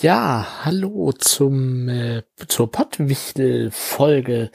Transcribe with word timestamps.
Ja, 0.00 0.46
hallo 0.64 1.10
zum 1.10 1.88
äh, 1.88 2.22
zur 2.46 2.70
Pottwichtel-Folge 2.70 4.52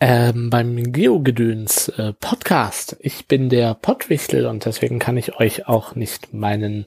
ähm, 0.00 0.50
beim 0.50 0.92
Geogedöns 0.92 1.86
äh, 1.90 2.12
Podcast. 2.14 2.96
Ich 2.98 3.28
bin 3.28 3.48
der 3.48 3.74
Pottwichtel 3.74 4.44
und 4.46 4.64
deswegen 4.64 4.98
kann 4.98 5.16
ich 5.16 5.38
euch 5.38 5.68
auch 5.68 5.94
nicht 5.94 6.34
meinen 6.34 6.86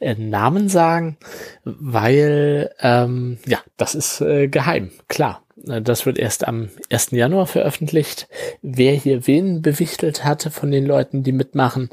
äh, 0.00 0.16
Namen 0.16 0.68
sagen, 0.68 1.16
weil 1.64 2.74
ähm, 2.78 3.38
ja, 3.46 3.60
das 3.78 3.94
ist 3.94 4.20
äh, 4.20 4.48
geheim, 4.48 4.90
klar. 5.08 5.42
Äh, 5.66 5.82
das 5.82 6.06
wird 6.06 6.18
erst 6.18 6.46
am 6.46 6.70
1. 6.90 7.10
Januar 7.12 7.46
veröffentlicht, 7.46 8.28
wer 8.62 8.92
hier 8.92 9.26
wen 9.26 9.62
bewichtelt 9.62 10.24
hatte 10.24 10.50
von 10.50 10.70
den 10.70 10.86
Leuten, 10.86 11.22
die 11.22 11.32
mitmachen. 11.32 11.90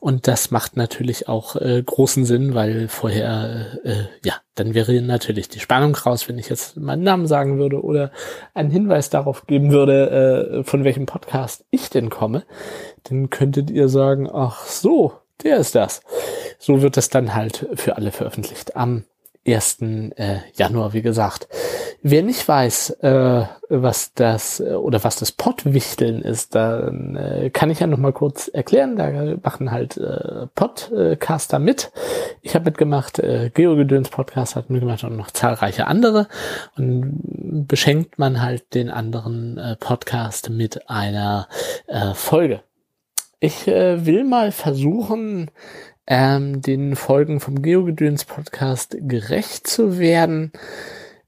Und 0.00 0.28
das 0.28 0.50
macht 0.50 0.76
natürlich 0.76 1.28
auch 1.28 1.56
äh, 1.56 1.82
großen 1.84 2.24
Sinn, 2.24 2.54
weil 2.54 2.88
vorher, 2.88 3.78
äh, 3.84 4.04
ja, 4.24 4.34
dann 4.54 4.74
wäre 4.74 5.00
natürlich 5.00 5.48
die 5.48 5.60
Spannung 5.60 5.94
raus, 5.94 6.28
wenn 6.28 6.38
ich 6.38 6.48
jetzt 6.48 6.76
meinen 6.76 7.02
Namen 7.02 7.26
sagen 7.26 7.58
würde 7.58 7.82
oder 7.82 8.12
einen 8.54 8.70
Hinweis 8.70 9.10
darauf 9.10 9.46
geben 9.46 9.70
würde, 9.70 10.60
äh, 10.60 10.64
von 10.64 10.84
welchem 10.84 11.06
Podcast 11.06 11.64
ich 11.70 11.90
denn 11.90 12.10
komme. 12.10 12.44
Dann 13.04 13.30
könntet 13.30 13.70
ihr 13.70 13.88
sagen, 13.88 14.28
ach 14.32 14.66
so, 14.66 15.12
der 15.42 15.56
ist 15.56 15.74
das. 15.74 16.02
So 16.58 16.82
wird 16.82 16.96
es 16.96 17.08
dann 17.08 17.34
halt 17.34 17.66
für 17.74 17.96
alle 17.96 18.12
veröffentlicht. 18.12 18.76
Am 18.76 19.04
1. 19.46 19.78
Äh, 20.16 20.38
Januar, 20.54 20.92
wie 20.92 21.02
gesagt. 21.02 21.48
Wer 22.02 22.22
nicht 22.22 22.46
weiß, 22.46 22.90
äh, 23.00 23.44
was 23.68 24.12
das 24.14 24.60
äh, 24.60 24.74
oder 24.74 25.02
was 25.02 25.16
das 25.16 25.32
Pottwichteln 25.32 26.22
ist, 26.22 26.54
dann 26.54 27.50
kann 27.52 27.70
ich 27.70 27.80
ja 27.80 27.86
noch 27.86 27.98
mal 27.98 28.12
kurz 28.12 28.48
erklären. 28.48 28.96
Da 28.96 29.36
machen 29.42 29.70
halt 29.70 30.00
Podcaster 30.54 31.58
mit. 31.58 31.90
Ich 32.42 32.54
habe 32.54 32.66
mitgemacht, 32.66 33.18
äh, 33.18 33.50
Geogedöns 33.52 34.10
Podcast 34.10 34.56
hat 34.56 34.70
mitgemacht 34.70 35.04
und 35.04 35.16
noch 35.16 35.30
zahlreiche 35.30 35.86
andere. 35.86 36.28
Und 36.76 37.66
beschenkt 37.68 38.18
man 38.18 38.42
halt 38.42 38.74
den 38.74 38.90
anderen 38.90 39.76
Podcast 39.80 40.50
mit 40.50 40.88
einer 40.88 41.48
Folge. 42.14 42.62
Ich 43.40 43.66
will 43.66 44.24
mal 44.24 44.52
versuchen, 44.52 45.50
ähm, 46.06 46.60
den 46.60 46.96
Folgen 46.96 47.40
vom 47.40 47.62
Geogedöns 47.62 48.24
Podcast 48.24 48.96
gerecht 49.00 49.66
zu 49.66 49.98
werden. 49.98 50.52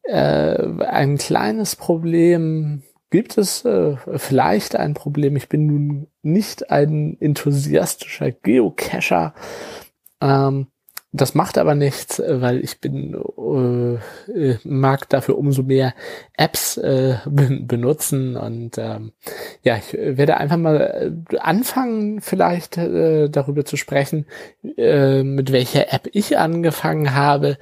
Äh, 0.02 0.82
ein 0.84 1.18
kleines 1.18 1.76
Problem 1.76 2.82
gibt 3.10 3.38
es, 3.38 3.64
äh, 3.64 3.96
vielleicht 4.16 4.76
ein 4.76 4.94
Problem. 4.94 5.36
Ich 5.36 5.48
bin 5.48 5.66
nun 5.66 6.08
nicht 6.22 6.70
ein 6.70 7.16
enthusiastischer 7.20 8.32
Geocacher. 8.32 9.34
Ähm, 10.20 10.66
das 11.14 11.36
macht 11.36 11.58
aber 11.58 11.76
nichts, 11.76 12.18
äh, 12.18 12.40
weil 12.40 12.58
ich 12.58 12.80
bin 12.80 13.14
äh, 13.14 14.32
äh, 14.32 14.58
mag 14.64 15.08
dafür 15.08 15.38
umso 15.38 15.62
mehr 15.62 15.94
Apps 16.36 16.76
äh, 16.76 17.18
benutzen 17.26 18.36
und 18.36 18.76
ähm, 18.78 19.12
ja, 19.62 19.76
ich 19.76 19.92
werde 19.94 20.38
einfach 20.38 20.56
mal 20.56 21.24
äh, 21.30 21.38
anfangen, 21.38 22.20
vielleicht 22.20 22.76
äh, 22.78 23.28
darüber 23.30 23.64
zu 23.64 23.76
sprechen, 23.76 24.26
äh, 24.76 25.22
mit 25.22 25.52
welcher 25.52 25.92
App 25.92 26.08
ich 26.12 26.36
angefangen 26.36 27.14
habe 27.14 27.58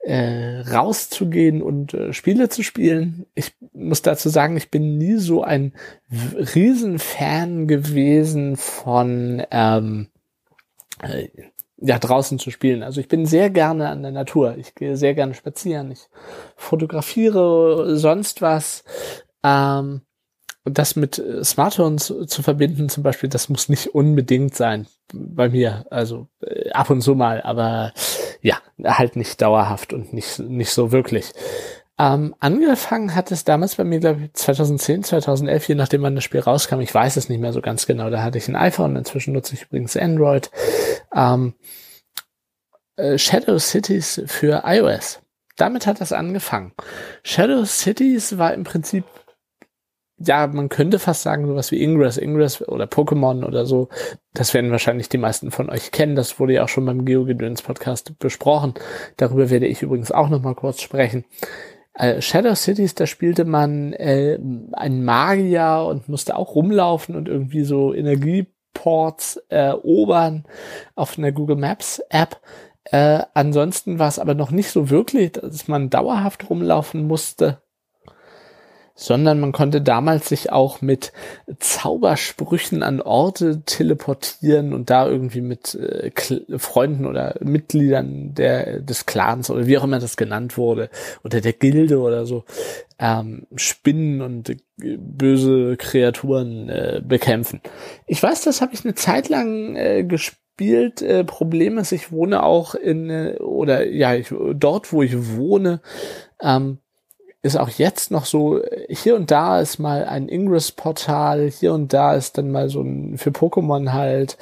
äh, 0.00 0.60
rauszugehen 0.60 1.62
und 1.62 1.94
äh, 1.94 2.12
Spiele 2.12 2.50
zu 2.50 2.62
spielen. 2.62 3.24
Ich 3.34 3.54
muss 3.72 4.02
dazu 4.02 4.28
sagen, 4.28 4.56
ich 4.56 4.70
bin 4.70 4.98
nie 4.98 5.16
so 5.16 5.42
ein 5.42 5.72
Riesenfan 6.10 7.68
gewesen 7.68 8.56
von 8.56 9.42
ähm, 9.50 10.08
äh, 11.00 11.28
ja, 11.84 11.98
draußen 11.98 12.38
zu 12.38 12.50
spielen. 12.50 12.82
Also 12.82 13.00
ich 13.00 13.08
bin 13.08 13.26
sehr 13.26 13.50
gerne 13.50 13.88
an 13.88 14.02
der 14.02 14.12
Natur. 14.12 14.56
Ich 14.56 14.74
gehe 14.74 14.96
sehr 14.96 15.14
gerne 15.14 15.34
spazieren. 15.34 15.90
Ich 15.90 16.08
fotografiere 16.56 17.96
sonst 17.96 18.40
was. 18.40 18.84
Ähm, 19.42 20.02
das 20.64 20.94
mit 20.94 21.20
Smartphones 21.42 22.14
zu 22.26 22.42
verbinden 22.42 22.88
zum 22.88 23.02
Beispiel, 23.02 23.28
das 23.28 23.48
muss 23.48 23.68
nicht 23.68 23.96
unbedingt 23.96 24.54
sein 24.54 24.86
bei 25.12 25.48
mir. 25.48 25.84
Also 25.90 26.28
äh, 26.40 26.70
ab 26.70 26.88
und 26.90 27.00
zu 27.00 27.16
mal, 27.16 27.42
aber 27.42 27.92
ja, 28.42 28.58
halt 28.84 29.16
nicht 29.16 29.42
dauerhaft 29.42 29.92
und 29.92 30.12
nicht, 30.12 30.38
nicht 30.38 30.70
so 30.70 30.92
wirklich. 30.92 31.32
Ähm, 31.98 32.34
angefangen 32.40 33.14
hat 33.14 33.30
es 33.30 33.44
damals 33.44 33.76
bei 33.76 33.84
mir, 33.84 34.00
glaube 34.00 34.22
ich, 34.24 34.34
2010, 34.34 35.04
2011, 35.04 35.68
je 35.68 35.74
nachdem 35.74 36.02
wann 36.02 36.14
das 36.14 36.24
Spiel 36.24 36.40
rauskam. 36.40 36.80
Ich 36.80 36.92
weiß 36.92 37.16
es 37.16 37.28
nicht 37.28 37.40
mehr 37.40 37.52
so 37.52 37.60
ganz 37.60 37.86
genau. 37.86 38.10
Da 38.10 38.22
hatte 38.22 38.38
ich 38.38 38.48
ein 38.48 38.56
iPhone, 38.56 38.96
inzwischen 38.96 39.34
nutze 39.34 39.54
ich 39.54 39.64
übrigens 39.64 39.96
Android. 39.96 40.50
Ähm, 41.14 41.54
äh, 42.96 43.18
Shadow 43.18 43.58
Cities 43.58 44.22
für 44.26 44.62
iOS. 44.64 45.20
Damit 45.56 45.86
hat 45.86 46.00
das 46.00 46.12
angefangen. 46.12 46.72
Shadow 47.22 47.64
Cities 47.64 48.38
war 48.38 48.54
im 48.54 48.64
Prinzip 48.64 49.04
ja, 50.26 50.46
man 50.46 50.68
könnte 50.68 50.98
fast 50.98 51.22
sagen, 51.22 51.46
sowas 51.46 51.70
wie 51.70 51.82
Ingress, 51.82 52.16
Ingress 52.16 52.62
oder 52.62 52.84
Pokémon 52.84 53.44
oder 53.44 53.66
so. 53.66 53.88
Das 54.34 54.54
werden 54.54 54.70
wahrscheinlich 54.70 55.08
die 55.08 55.18
meisten 55.18 55.50
von 55.50 55.70
euch 55.70 55.90
kennen. 55.90 56.14
Das 56.14 56.38
wurde 56.38 56.54
ja 56.54 56.64
auch 56.64 56.68
schon 56.68 56.86
beim 56.86 57.04
Geogedöns 57.04 57.62
Podcast 57.62 58.18
besprochen. 58.18 58.74
Darüber 59.16 59.50
werde 59.50 59.66
ich 59.66 59.82
übrigens 59.82 60.12
auch 60.12 60.28
noch 60.28 60.42
mal 60.42 60.54
kurz 60.54 60.80
sprechen. 60.80 61.24
Äh, 61.94 62.22
Shadow 62.22 62.54
Cities, 62.54 62.94
da 62.94 63.06
spielte 63.06 63.44
man 63.44 63.92
äh, 63.92 64.38
einen 64.72 65.04
Magier 65.04 65.86
und 65.88 66.08
musste 66.08 66.36
auch 66.36 66.54
rumlaufen 66.54 67.16
und 67.16 67.28
irgendwie 67.28 67.64
so 67.64 67.92
Energieports 67.92 69.36
erobern 69.48 70.44
auf 70.94 71.18
einer 71.18 71.32
Google 71.32 71.56
Maps 71.56 72.02
App. 72.08 72.40
Äh, 72.84 73.22
ansonsten 73.34 73.98
war 73.98 74.08
es 74.08 74.18
aber 74.18 74.34
noch 74.34 74.50
nicht 74.50 74.70
so 74.70 74.90
wirklich, 74.90 75.32
dass 75.32 75.68
man 75.68 75.90
dauerhaft 75.90 76.48
rumlaufen 76.48 77.06
musste 77.06 77.62
sondern 78.94 79.40
man 79.40 79.52
konnte 79.52 79.80
damals 79.80 80.28
sich 80.28 80.52
auch 80.52 80.82
mit 80.82 81.12
Zaubersprüchen 81.58 82.82
an 82.82 83.00
Orte 83.00 83.62
teleportieren 83.64 84.72
und 84.74 84.90
da 84.90 85.08
irgendwie 85.08 85.40
mit 85.40 85.74
äh, 85.74 86.10
Freunden 86.58 87.06
oder 87.06 87.36
Mitgliedern 87.40 88.34
der, 88.34 88.80
des 88.80 89.06
Clans 89.06 89.50
oder 89.50 89.66
wie 89.66 89.78
auch 89.78 89.84
immer 89.84 89.98
das 89.98 90.16
genannt 90.16 90.56
wurde 90.56 90.90
oder 91.24 91.40
der 91.40 91.52
Gilde 91.52 92.00
oder 92.00 92.26
so 92.26 92.44
ähm, 92.98 93.46
Spinnen 93.56 94.20
und 94.20 94.50
äh, 94.50 94.56
böse 94.78 95.76
Kreaturen 95.76 96.68
äh, 96.68 97.02
bekämpfen. 97.04 97.60
Ich 98.06 98.22
weiß, 98.22 98.42
das 98.42 98.60
habe 98.60 98.74
ich 98.74 98.84
eine 98.84 98.94
Zeit 98.94 99.28
lang 99.28 99.74
äh, 99.74 100.04
gespielt. 100.04 101.02
Äh, 101.02 101.24
Problem 101.24 101.78
ist, 101.78 101.92
ich 101.92 102.12
wohne 102.12 102.42
auch 102.42 102.74
in 102.74 103.10
äh, 103.10 103.38
oder 103.40 103.86
ja, 103.88 104.14
ich, 104.14 104.32
dort, 104.54 104.92
wo 104.92 105.02
ich 105.02 105.36
wohne, 105.36 105.80
ähm, 106.40 106.78
ist 107.42 107.56
auch 107.56 107.68
jetzt 107.68 108.12
noch 108.12 108.24
so, 108.24 108.60
hier 108.88 109.16
und 109.16 109.30
da 109.30 109.60
ist 109.60 109.78
mal 109.78 110.04
ein 110.04 110.28
Ingress-Portal, 110.28 111.50
hier 111.50 111.74
und 111.74 111.92
da 111.92 112.14
ist 112.14 112.38
dann 112.38 112.50
mal 112.52 112.68
so 112.68 112.82
ein 112.82 113.18
für 113.18 113.30
Pokémon 113.30 113.92
halt, 113.92 114.38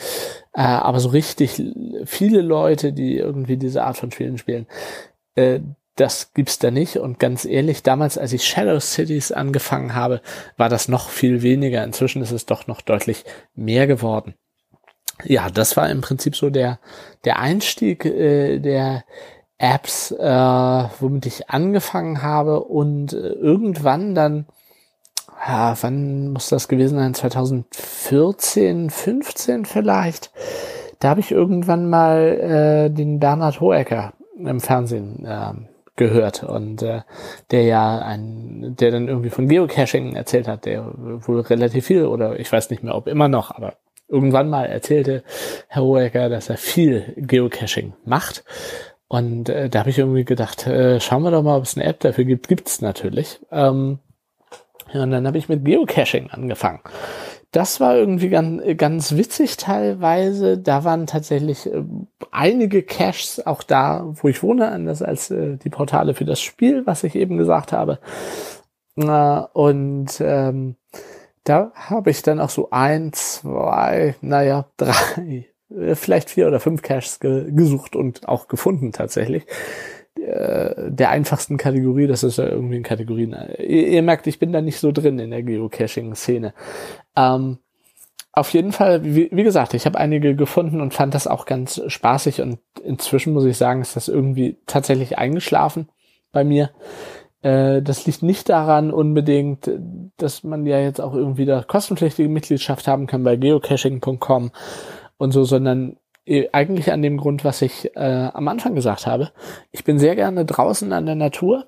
äh, 0.53 0.61
aber 0.61 1.01
so 1.01 1.09
richtig 1.09 1.63
viele 2.05 2.43
Leute, 2.43 2.93
die 2.93 3.17
irgendwie 3.17 3.57
diese 3.57 3.85
Art 3.85 3.97
von 3.97 4.11
Spielen 4.11 4.37
spielen, 4.37 4.67
äh, 5.35 5.61
das 5.97 6.33
gibt's 6.35 6.59
da 6.59 6.71
nicht. 6.71 6.97
Und 6.97 7.19
ganz 7.19 7.45
ehrlich, 7.45 7.83
damals, 7.83 8.19
als 8.19 8.33
ich 8.33 8.45
Shadow 8.45 8.81
Cities 8.81 9.33
angefangen 9.33 9.95
habe, 9.95 10.21
war 10.57 10.69
das 10.69 10.89
noch 10.89 11.11
viel 11.11 11.43
weniger. 11.43 11.85
Inzwischen 11.85 12.23
ist 12.23 12.33
es 12.33 12.47
doch 12.47 12.67
noch 12.67 12.81
deutlich 12.81 13.25
mehr 13.55 13.87
geworden. 13.87 14.35
Ja, 15.25 15.51
das 15.51 15.77
war 15.77 15.91
im 15.91 16.01
Prinzip 16.01 16.37
so 16.37 16.51
der, 16.51 16.81
der 17.25 17.39
Einstieg, 17.39 18.05
äh, 18.05 18.59
der 18.59 19.05
Apps, 19.61 20.11
äh, 20.11 20.27
womit 21.01 21.27
ich 21.27 21.51
angefangen 21.51 22.23
habe 22.23 22.65
und 22.65 23.13
äh, 23.13 23.29
irgendwann 23.29 24.15
dann, 24.15 24.47
ja, 25.47 25.77
wann 25.83 26.33
muss 26.33 26.49
das 26.49 26.67
gewesen 26.67 26.97
sein? 26.97 27.13
2014, 27.13 28.89
15 28.89 29.67
vielleicht. 29.67 30.33
Da 30.99 31.11
habe 31.11 31.21
ich 31.21 31.31
irgendwann 31.31 31.91
mal 31.91 32.89
äh, 32.89 32.91
den 32.91 33.21
Bernhard 33.21 33.61
Hoecker 33.61 34.15
im 34.39 34.61
Fernsehen 34.61 35.27
äh, 35.27 35.53
gehört 35.97 36.43
und 36.43 36.83
äh, 36.83 37.03
der 37.51 37.65
ja 37.65 37.99
ein, 37.99 38.77
der 38.81 38.91
dann 38.91 39.09
irgendwie 39.09 39.29
von 39.29 39.47
Geocaching 39.47 40.17
erzählt 40.17 40.49
hat, 40.49 40.65
der 40.65 40.91
wohl 40.97 41.41
relativ 41.41 41.85
viel 41.87 42.07
oder 42.07 42.41
ich 42.41 42.51
weiß 42.51 42.71
nicht 42.71 42.83
mehr, 42.83 42.95
ob 42.95 43.07
immer 43.09 43.29
noch, 43.29 43.51
aber 43.51 43.75
irgendwann 44.09 44.49
mal 44.49 44.65
erzählte 44.65 45.23
Herr 45.69 45.83
Hoecker, 45.83 46.31
dass 46.31 46.49
er 46.49 46.57
viel 46.57 47.13
Geocaching 47.19 47.93
macht 48.07 48.45
und 49.11 49.49
äh, 49.49 49.69
da 49.69 49.81
habe 49.81 49.91
ich 49.91 49.99
irgendwie 49.99 50.25
gedacht, 50.25 50.69
äh, 50.69 51.01
schauen 51.01 51.25
wir 51.25 51.33
doch 51.33 51.43
mal, 51.43 51.57
ob 51.57 51.65
es 51.65 51.77
eine 51.77 51.85
App 51.85 51.99
dafür 51.99 52.23
gibt. 52.23 52.47
Gibt's 52.47 52.81
natürlich. 52.81 53.41
Ähm, 53.51 53.99
ja, 54.93 55.03
und 55.03 55.11
dann 55.11 55.27
habe 55.27 55.37
ich 55.37 55.49
mit 55.49 55.65
Geocaching 55.65 56.31
angefangen. 56.31 56.79
Das 57.51 57.81
war 57.81 57.97
irgendwie 57.97 58.29
ganz, 58.29 58.63
ganz 58.77 59.17
witzig 59.17 59.57
teilweise. 59.57 60.59
Da 60.59 60.85
waren 60.85 61.09
tatsächlich 61.09 61.67
äh, 61.67 61.83
einige 62.31 62.85
Caches 62.85 63.45
auch 63.45 63.65
da, 63.65 64.05
wo 64.13 64.29
ich 64.29 64.45
wohne, 64.45 64.71
anders 64.71 65.03
als 65.03 65.33
äh, 65.33 65.57
die 65.57 65.71
Portale 65.71 66.15
für 66.15 66.25
das 66.25 66.41
Spiel, 66.41 66.87
was 66.87 67.03
ich 67.03 67.17
eben 67.17 67.37
gesagt 67.37 67.73
habe. 67.73 67.99
Äh, 68.95 69.41
und 69.55 70.21
ähm, 70.21 70.77
da 71.43 71.73
habe 71.75 72.11
ich 72.11 72.23
dann 72.23 72.39
auch 72.39 72.51
so 72.51 72.69
ein, 72.71 73.13
zwei, 73.13 74.15
naja, 74.21 74.67
drei 74.77 75.51
vielleicht 75.95 76.31
vier 76.31 76.47
oder 76.49 76.61
fünf 76.61 76.83
Caches 76.83 77.21
ge 77.21 77.51
gesucht 77.53 77.97
und 77.97 78.29
auch 78.29 78.49
gefunden 78.49 78.93
tatsächlich. 78.93 79.47
äh, 80.19 80.91
der 80.91 81.11
einfachsten 81.11 81.57
Kategorie. 81.57 82.07
Das 82.07 82.23
ist 82.23 82.39
ja 82.39 82.47
irgendwie 82.47 82.77
in 82.77 82.83
Kategorien. 82.83 83.37
Ihr, 83.59 83.89
ihr 83.89 84.03
merkt, 84.03 84.27
ich 84.27 84.39
bin 84.39 84.53
da 84.53 84.61
nicht 84.61 84.79
so 84.79 84.93
drin 84.93 85.19
in 85.19 85.31
der 85.31 85.43
Geocaching-Szene. 85.43 86.55
Ähm, 87.17 87.59
auf 88.33 88.53
jeden 88.53 88.73
Fall, 88.73 89.05
wie, 89.05 89.29
wie 89.33 89.43
gesagt, 89.43 89.75
ich 89.75 89.87
habe 89.87 89.99
einige 89.99 90.37
gefunden 90.37 90.81
und 90.81 90.95
fand 90.95 91.15
das 91.15 91.27
auch 91.27 91.47
ganz 91.47 91.81
spaßig 91.89 92.41
und 92.41 92.59
inzwischen 92.85 93.33
muss 93.33 93.45
ich 93.45 93.57
sagen, 93.57 93.81
ist 93.81 93.97
das 93.97 94.09
irgendwie 94.09 94.57
tatsächlich 94.67 95.19
eingeschlafen 95.19 95.89
bei 96.31 96.45
mir. 96.45 96.71
Äh, 97.43 97.83
das 97.83 98.07
liegt 98.07 98.23
nicht 98.23 98.49
daran 98.49 98.93
unbedingt, 98.93 99.71
dass 100.17 100.45
man 100.45 100.65
ja 100.65 100.79
jetzt 100.79 101.01
auch 101.01 101.15
irgendwie 101.15 101.45
da 101.45 101.63
kostenpflichtige 101.63 102.29
Mitgliedschaft 102.29 102.87
haben 102.87 103.07
kann 103.07 103.25
bei 103.25 103.37
geocaching.com 103.37 104.53
und 105.21 105.33
so, 105.33 105.45
sondern 105.45 105.99
äh, 106.25 106.49
eigentlich 106.53 106.93
an 106.93 107.03
dem 107.03 107.19
Grund, 107.19 107.45
was 107.45 107.61
ich 107.61 107.95
äh, 107.95 108.31
am 108.33 108.49
Anfang 108.49 108.75
gesagt 108.75 109.07
habe. 109.07 109.31
Ich 109.71 109.85
bin 109.85 109.99
sehr 109.99 110.17
gerne 110.17 110.47
draußen 110.47 110.93
an 110.93 111.05
der 111.05 111.15
Natur, 111.15 111.67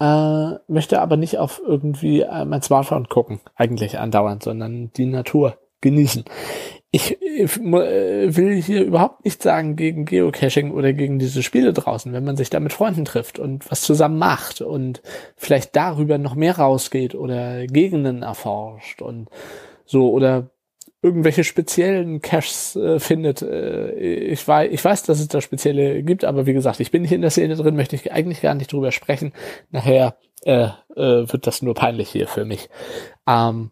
äh, 0.00 0.54
möchte 0.66 1.00
aber 1.00 1.18
nicht 1.18 1.38
auf 1.38 1.60
irgendwie 1.64 2.22
äh, 2.22 2.44
mein 2.46 2.62
Smartphone 2.62 3.08
gucken, 3.08 3.40
eigentlich 3.54 3.98
andauernd, 3.98 4.42
sondern 4.42 4.90
die 4.96 5.04
Natur 5.04 5.58
genießen. 5.82 6.24
Ich, 6.90 7.18
ich 7.20 7.58
äh, 7.58 8.36
will 8.36 8.62
hier 8.62 8.82
überhaupt 8.82 9.26
nicht 9.26 9.42
sagen 9.42 9.76
gegen 9.76 10.06
Geocaching 10.06 10.72
oder 10.72 10.94
gegen 10.94 11.18
diese 11.18 11.42
Spiele 11.42 11.74
draußen, 11.74 12.14
wenn 12.14 12.24
man 12.24 12.38
sich 12.38 12.48
da 12.48 12.60
mit 12.60 12.72
Freunden 12.72 13.04
trifft 13.04 13.38
und 13.38 13.70
was 13.70 13.82
zusammen 13.82 14.18
macht 14.18 14.62
und 14.62 15.02
vielleicht 15.36 15.76
darüber 15.76 16.16
noch 16.16 16.34
mehr 16.34 16.56
rausgeht 16.56 17.14
oder 17.14 17.66
Gegenden 17.66 18.22
erforscht 18.22 19.02
und 19.02 19.28
so 19.84 20.10
oder 20.10 20.50
irgendwelche 21.02 21.44
speziellen 21.44 22.20
Caches 22.20 22.76
äh, 22.76 22.98
findet. 23.00 23.42
Äh, 23.42 23.92
ich, 23.92 24.46
weiß, 24.46 24.70
ich 24.70 24.84
weiß, 24.84 25.04
dass 25.04 25.20
es 25.20 25.28
da 25.28 25.40
spezielle 25.40 26.02
gibt, 26.02 26.24
aber 26.24 26.46
wie 26.46 26.52
gesagt, 26.52 26.80
ich 26.80 26.90
bin 26.90 27.04
hier 27.04 27.16
in 27.16 27.22
der 27.22 27.30
Szene 27.30 27.56
drin, 27.56 27.76
möchte 27.76 27.96
ich 27.96 28.12
eigentlich 28.12 28.42
gar 28.42 28.54
nicht 28.54 28.72
drüber 28.72 28.92
sprechen. 28.92 29.32
Nachher 29.70 30.16
äh, 30.44 30.68
äh, 30.96 31.32
wird 31.32 31.46
das 31.46 31.62
nur 31.62 31.74
peinlich 31.74 32.10
hier 32.10 32.28
für 32.28 32.44
mich. 32.44 32.68
Ähm, 33.26 33.70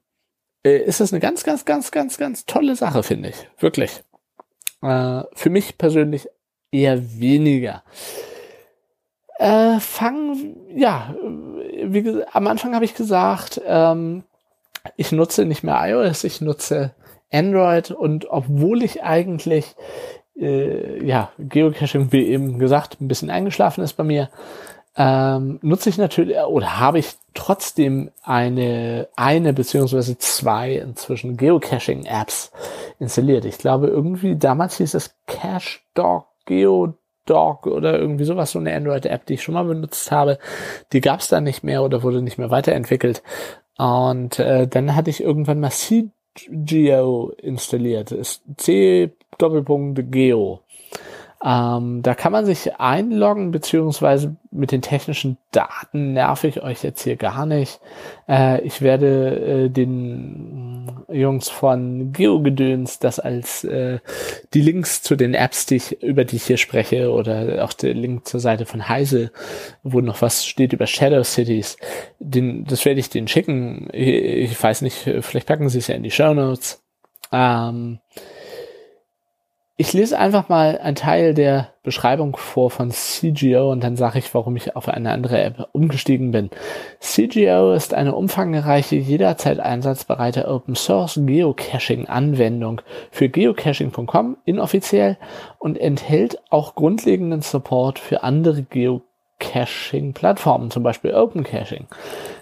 äh, 0.64 0.78
ist 0.78 1.00
das 1.00 1.12
eine 1.12 1.20
ganz, 1.20 1.44
ganz, 1.44 1.64
ganz, 1.64 1.90
ganz, 1.90 2.16
ganz 2.18 2.46
tolle 2.46 2.76
Sache, 2.76 3.02
finde 3.02 3.30
ich. 3.30 3.36
Wirklich. 3.58 4.02
Äh, 4.82 5.22
für 5.34 5.50
mich 5.50 5.76
persönlich 5.76 6.28
eher 6.70 7.20
weniger. 7.20 7.82
Äh, 9.38 9.80
fangen, 9.80 10.56
ja, 10.74 11.14
wie 11.84 12.24
am 12.32 12.46
Anfang 12.46 12.74
habe 12.74 12.84
ich 12.84 12.94
gesagt, 12.94 13.60
ähm, 13.64 14.24
ich 14.96 15.12
nutze 15.12 15.44
nicht 15.44 15.62
mehr 15.62 15.78
iOS, 15.80 16.24
ich 16.24 16.40
nutze 16.40 16.94
Android 17.32 17.90
und 17.90 18.30
obwohl 18.30 18.82
ich 18.82 19.02
eigentlich 19.02 19.74
äh, 20.36 21.04
ja 21.04 21.30
Geocaching 21.38 22.12
wie 22.12 22.26
eben 22.26 22.58
gesagt 22.58 23.00
ein 23.00 23.08
bisschen 23.08 23.30
eingeschlafen 23.30 23.84
ist 23.84 23.94
bei 23.94 24.04
mir, 24.04 24.30
ähm, 24.96 25.58
nutze 25.62 25.90
ich 25.90 25.98
natürlich 25.98 26.36
oder 26.38 26.80
habe 26.80 26.98
ich 26.98 27.14
trotzdem 27.34 28.10
eine 28.22 29.08
eine 29.16 29.52
beziehungsweise 29.52 30.18
zwei 30.18 30.72
inzwischen 30.72 31.36
Geocaching 31.36 32.04
Apps 32.04 32.50
installiert. 32.98 33.44
Ich 33.44 33.58
glaube 33.58 33.88
irgendwie 33.88 34.36
damals 34.36 34.78
hieß 34.78 34.94
es 34.94 35.14
Cache 35.26 35.80
Dog 35.94 36.26
Geo 36.46 36.94
Dog 37.28 37.66
oder 37.66 37.98
irgendwie 37.98 38.24
sowas, 38.24 38.52
so 38.52 38.58
eine 38.58 38.74
Android-App, 38.74 39.26
die 39.26 39.34
ich 39.34 39.42
schon 39.42 39.54
mal 39.54 39.64
benutzt 39.64 40.10
habe. 40.10 40.38
Die 40.92 41.00
gab 41.00 41.20
es 41.20 41.28
dann 41.28 41.44
nicht 41.44 41.62
mehr 41.62 41.82
oder 41.82 42.02
wurde 42.02 42.22
nicht 42.22 42.38
mehr 42.38 42.50
weiterentwickelt. 42.50 43.22
Und 43.76 44.38
äh, 44.38 44.66
dann 44.66 44.96
hatte 44.96 45.10
ich 45.10 45.22
irgendwann 45.22 45.60
mal 45.60 45.70
Seed 45.70 46.10
Geo 46.50 47.32
installiert. 47.38 48.12
Ist 48.12 48.42
C 48.56 49.12
Doppelpunkt 49.38 50.12
Geo. 50.12 50.60
Ähm, 51.44 52.02
da 52.02 52.14
kann 52.14 52.32
man 52.32 52.46
sich 52.46 52.74
einloggen, 52.76 53.50
beziehungsweise 53.52 54.36
mit 54.58 54.72
den 54.72 54.82
technischen 54.82 55.38
Daten 55.52 56.12
nerv 56.12 56.44
ich 56.44 56.62
euch 56.62 56.82
jetzt 56.82 57.02
hier 57.02 57.16
gar 57.16 57.46
nicht. 57.46 57.80
Äh, 58.28 58.60
ich 58.62 58.82
werde 58.82 59.66
äh, 59.66 59.68
den 59.70 60.90
Jungs 61.08 61.48
von 61.48 62.12
GeoGedöns 62.12 62.98
das 62.98 63.20
als 63.20 63.64
äh, 63.64 64.00
die 64.52 64.60
Links 64.60 65.02
zu 65.02 65.16
den 65.16 65.34
Apps, 65.34 65.66
die 65.66 65.76
ich, 65.76 66.02
über 66.02 66.24
die 66.24 66.36
ich 66.36 66.44
hier 66.44 66.56
spreche, 66.56 67.12
oder 67.12 67.64
auch 67.64 67.72
der 67.72 67.94
Link 67.94 68.26
zur 68.26 68.40
Seite 68.40 68.66
von 68.66 68.88
Heise, 68.88 69.30
wo 69.82 70.00
noch 70.00 70.20
was 70.20 70.44
steht 70.44 70.72
über 70.72 70.86
Shadow 70.86 71.22
Cities, 71.22 71.76
den, 72.18 72.64
das 72.64 72.84
werde 72.84 73.00
ich 73.00 73.10
denen 73.10 73.28
schicken. 73.28 73.88
Ich, 73.92 74.08
ich 74.08 74.62
weiß 74.62 74.82
nicht, 74.82 75.08
vielleicht 75.20 75.46
packen 75.46 75.68
sie 75.68 75.78
es 75.78 75.86
ja 75.86 75.94
in 75.94 76.02
die 76.02 76.10
Show 76.10 76.34
Notes. 76.34 76.82
Ähm, 77.32 78.00
ich 79.80 79.92
lese 79.92 80.18
einfach 80.18 80.48
mal 80.48 80.76
einen 80.78 80.96
Teil 80.96 81.34
der 81.34 81.68
Beschreibung 81.84 82.36
vor 82.36 82.68
von 82.68 82.90
CGO 82.90 83.70
und 83.70 83.84
dann 83.84 83.94
sage 83.94 84.18
ich, 84.18 84.34
warum 84.34 84.56
ich 84.56 84.74
auf 84.74 84.88
eine 84.88 85.12
andere 85.12 85.40
App 85.40 85.68
umgestiegen 85.70 86.32
bin. 86.32 86.50
CGO 86.98 87.74
ist 87.74 87.94
eine 87.94 88.16
umfangreiche, 88.16 88.96
jederzeit 88.96 89.60
einsatzbereite 89.60 90.48
Open 90.48 90.74
Source 90.74 91.20
Geocaching 91.24 92.08
Anwendung 92.08 92.80
für 93.12 93.28
geocaching.com 93.28 94.38
inoffiziell 94.44 95.16
und 95.60 95.78
enthält 95.78 96.40
auch 96.50 96.74
grundlegenden 96.74 97.42
Support 97.42 98.00
für 98.00 98.24
andere 98.24 98.64
Geocaching-Plattformen, 98.64 100.72
zum 100.72 100.82
Beispiel 100.82 101.14
Open 101.14 101.44
Caching. 101.44 101.86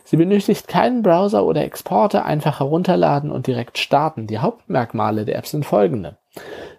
Sie 0.05 0.17
benötigt 0.17 0.69
keinen 0.69 1.03
Browser 1.03 1.45
oder 1.45 1.65
Exporter, 1.65 2.25
einfach 2.25 2.61
herunterladen 2.61 3.31
und 3.31 3.47
direkt 3.47 3.77
starten. 3.77 4.27
Die 4.27 4.39
Hauptmerkmale 4.39 5.27
der 5.27 5.37
App 5.37 5.47
sind 5.47 5.67
folgende. 5.67 6.17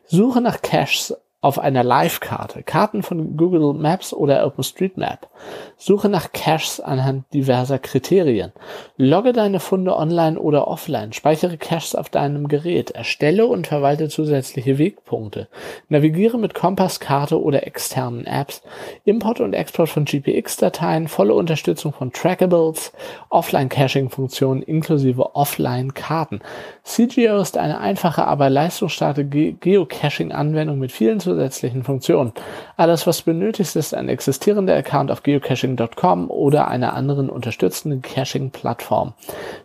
Suche 0.08 0.42
nach 0.42 0.62
Caches 0.62 1.14
auf 1.40 1.60
einer 1.60 1.84
Live-Karte, 1.84 2.64
Karten 2.64 3.04
von 3.04 3.38
Google 3.38 3.74
Maps 3.74 4.12
oder 4.12 4.44
OpenStreetMap. 4.48 5.30
Suche 5.78 6.10
nach 6.10 6.32
Caches 6.32 6.80
anhand 6.80 7.32
diverser 7.32 7.78
Kriterien. 7.78 8.52
Logge 8.98 9.34
deine 9.34 9.60
Funde 9.60 9.96
online 9.96 10.40
oder 10.40 10.68
offline. 10.68 11.14
Speichere 11.14 11.58
Caches 11.58 11.94
auf 11.94 12.10
deinem 12.10 12.48
Gerät. 12.48 12.90
Erstelle 12.90 13.46
und 13.46 13.68
verwalte 13.68 14.10
zusätzliche 14.10 14.80
Wegpunkte. 14.80 15.48
Navigiere 15.90 16.40
mit 16.40 16.56
Kompasskarte 16.56 17.40
oder 17.40 17.68
externen 17.68 18.26
Apps. 18.26 18.64
Import 19.06 19.40
und 19.40 19.54
Export 19.54 19.90
von 19.90 20.06
GPX-Dateien. 20.06 21.08
Volle 21.08 21.36
Unterstützung 21.36 21.94
von 21.94 22.12
Trackables. 22.12 22.92
Offline-Caching-Funktionen 23.30 24.64
inklusive 24.64 25.36
Offline-Karten. 25.36 26.42
CGO 26.84 27.38
ist 27.40 27.60
eine 27.60 27.80
einfache, 27.80 28.26
aber 28.26 28.50
leistungsstarke 28.50 29.26
Ge 29.26 29.56
Geocaching-Anwendung 29.60 30.80
mit 30.80 30.92
vielen 30.92 31.20
zusätzlichen 31.28 31.84
Funktionen. 31.84 32.32
Alles, 32.78 33.06
was 33.06 33.22
benötigt, 33.22 33.76
ist 33.76 33.94
ein 33.94 34.08
existierender 34.08 34.76
Account 34.76 35.12
auf 35.12 35.24
geocaching.com 35.24 36.30
oder 36.30 36.68
einer 36.70 36.94
anderen 36.94 37.30
unterstützenden 37.30 38.02
Caching-Plattform. 38.02 39.14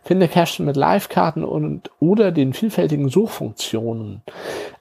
Finde 0.03 0.27
Caches 0.29 0.59
mit 0.59 0.77
Live-Karten 0.77 1.45
und 1.45 1.91
oder 2.01 2.33
den 2.33 2.53
vielfältigen 2.53 3.09
Suchfunktionen. 3.09 4.23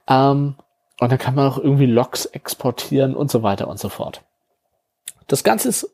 Ähm, 0.08 0.56
und 1.00 1.10
dann 1.12 1.18
kann 1.18 1.34
man 1.34 1.48
auch 1.48 1.58
irgendwie 1.58 1.86
Logs 1.86 2.26
exportieren 2.26 3.14
und 3.14 3.30
so 3.30 3.42
weiter 3.42 3.68
und 3.68 3.78
so 3.78 3.88
fort. 3.88 4.22
Das 5.28 5.44
Ganze 5.44 5.68
ist 5.68 5.88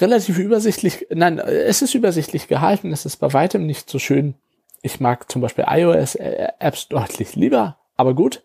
relativ 0.00 0.38
übersichtlich, 0.38 1.06
nein, 1.10 1.38
es 1.38 1.82
ist 1.82 1.94
übersichtlich 1.94 2.48
gehalten, 2.48 2.92
es 2.92 3.06
ist 3.06 3.16
bei 3.16 3.32
weitem 3.32 3.66
nicht 3.66 3.88
so 3.88 3.98
schön. 3.98 4.34
Ich 4.82 4.98
mag 4.98 5.30
zum 5.30 5.40
Beispiel 5.40 5.66
iOS-Apps 5.68 6.88
deutlich 6.88 7.36
lieber, 7.36 7.76
aber 7.96 8.14
gut, 8.14 8.42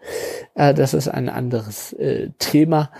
äh, 0.56 0.74
das 0.74 0.94
ist 0.94 1.08
ein 1.08 1.30
anderes 1.30 1.94
äh, 1.94 2.30
Thema. 2.40 2.92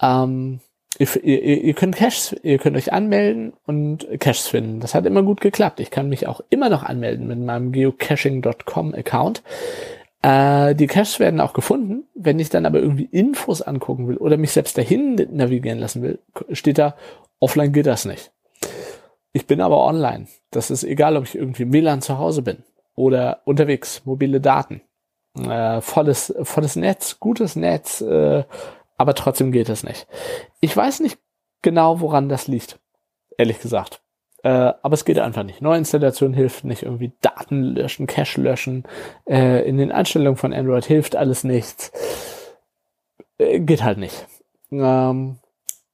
Ähm, 0.00 0.60
ihr, 0.98 1.24
ihr, 1.24 1.64
ihr 1.64 1.74
könnt 1.74 1.96
Caches, 1.96 2.36
ihr 2.42 2.58
könnt 2.58 2.76
euch 2.76 2.92
anmelden 2.92 3.52
und 3.66 4.06
Caches 4.20 4.46
finden. 4.46 4.80
Das 4.80 4.94
hat 4.94 5.06
immer 5.06 5.22
gut 5.22 5.40
geklappt. 5.40 5.80
Ich 5.80 5.90
kann 5.90 6.08
mich 6.08 6.26
auch 6.26 6.40
immer 6.50 6.70
noch 6.70 6.82
anmelden 6.82 7.26
mit 7.26 7.38
meinem 7.38 7.72
geocaching.com 7.72 8.94
Account. 8.94 9.42
Äh, 10.22 10.74
die 10.74 10.86
Caches 10.86 11.20
werden 11.20 11.40
auch 11.40 11.52
gefunden. 11.52 12.04
Wenn 12.14 12.38
ich 12.38 12.50
dann 12.50 12.66
aber 12.66 12.80
irgendwie 12.80 13.08
Infos 13.10 13.62
angucken 13.62 14.08
will 14.08 14.16
oder 14.16 14.36
mich 14.36 14.52
selbst 14.52 14.78
dahin 14.78 15.14
navigieren 15.32 15.78
lassen 15.78 16.02
will, 16.02 16.20
steht 16.52 16.78
da, 16.78 16.96
offline 17.40 17.72
geht 17.72 17.86
das 17.86 18.04
nicht. 18.04 18.32
Ich 19.32 19.46
bin 19.46 19.60
aber 19.60 19.84
online. 19.84 20.26
Das 20.50 20.70
ist 20.70 20.84
egal, 20.84 21.16
ob 21.16 21.24
ich 21.24 21.36
irgendwie 21.36 21.72
WLAN 21.72 22.00
zu 22.00 22.18
Hause 22.18 22.42
bin 22.42 22.64
oder 22.94 23.42
unterwegs, 23.44 24.02
mobile 24.04 24.40
Daten 24.40 24.80
äh, 25.38 25.80
volles, 25.80 26.34
volles 26.42 26.76
Netz, 26.76 27.18
gutes 27.20 27.56
Netz, 27.56 28.00
äh, 28.00 28.44
aber 28.96 29.14
trotzdem 29.14 29.52
geht 29.52 29.68
es 29.68 29.82
nicht. 29.82 30.06
Ich 30.60 30.76
weiß 30.76 31.00
nicht 31.00 31.18
genau, 31.62 32.00
woran 32.00 32.28
das 32.28 32.48
liegt, 32.48 32.78
ehrlich 33.36 33.60
gesagt. 33.60 34.02
Äh, 34.42 34.48
aber 34.48 34.94
es 34.94 35.04
geht 35.04 35.18
einfach 35.18 35.42
nicht. 35.42 35.60
Neuinstallation 35.62 36.32
hilft 36.32 36.64
nicht, 36.64 36.84
irgendwie 36.84 37.12
Daten 37.20 37.62
löschen, 37.62 38.06
Cache 38.06 38.40
löschen, 38.40 38.84
äh, 39.28 39.68
in 39.68 39.78
den 39.78 39.90
Einstellungen 39.90 40.36
von 40.36 40.52
Android 40.52 40.84
hilft 40.84 41.16
alles 41.16 41.42
nichts. 41.44 41.92
Äh, 43.38 43.60
geht 43.60 43.82
halt 43.82 43.98
nicht. 43.98 44.26
Ähm, 44.70 45.38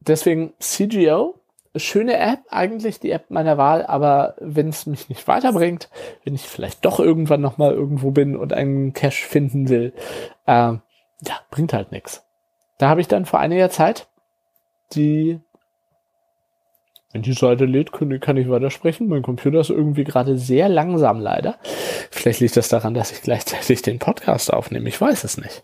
deswegen 0.01 0.53
CGO 0.59 1.41
schöne 1.77 2.17
App, 2.17 2.41
eigentlich 2.51 3.01
die 3.01 3.11
App 3.11 3.31
meiner 3.31 3.59
Wahl, 3.59 3.85
aber 3.87 4.35
wenn 4.39 4.69
es 4.69 4.87
mich 4.87 5.09
nicht 5.09 5.27
weiterbringt, 5.27 5.89
wenn 6.25 6.35
ich 6.35 6.43
vielleicht 6.43 6.85
doch 6.85 7.01
irgendwann 7.01 7.41
nochmal 7.41 7.73
irgendwo 7.73 8.11
bin 8.11 8.37
und 8.37 8.53
einen 8.53 8.93
Cache 8.93 9.27
finden 9.27 9.69
will, 9.69 9.93
äh, 10.47 10.73
ja, 10.73 10.81
bringt 11.51 11.73
halt 11.73 11.93
nichts. 11.93 12.25
Da 12.79 12.89
habe 12.89 13.01
ich 13.01 13.09
dann 13.09 13.25
vor 13.25 13.41
einiger 13.41 13.71
Zeit 13.71 14.09
die 14.93 15.41
wenn 17.15 17.23
die 17.23 17.33
Seite 17.33 17.65
lädt, 17.65 17.93
kann 17.93 18.37
ich 18.37 18.51
weitersprechen. 18.51 19.07
Mein 19.07 19.23
Computer 19.23 19.61
ist 19.61 19.71
irgendwie 19.71 20.03
gerade 20.03 20.37
sehr 20.37 20.69
langsam, 20.69 21.21
leider. 21.21 21.55
Vielleicht 22.11 22.41
liegt 22.41 22.57
das 22.57 22.69
daran, 22.69 22.93
dass 22.93 23.13
ich 23.13 23.23
gleichzeitig 23.23 23.83
den 23.83 24.01
Podcast 24.01 24.53
aufnehme. 24.53 24.89
Ich 24.89 25.01
weiß 25.01 25.23
es 25.23 25.39
nicht. 25.39 25.63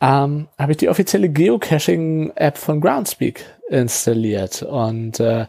Ähm, 0.00 0.48
Habe 0.58 0.72
ich 0.72 0.78
die 0.78 0.88
offizielle 0.88 1.28
Geocaching-App 1.28 2.58
von 2.58 2.80
Groundspeak 2.80 3.44
installiert. 3.68 4.64
Und 4.64 5.20
äh, 5.20 5.46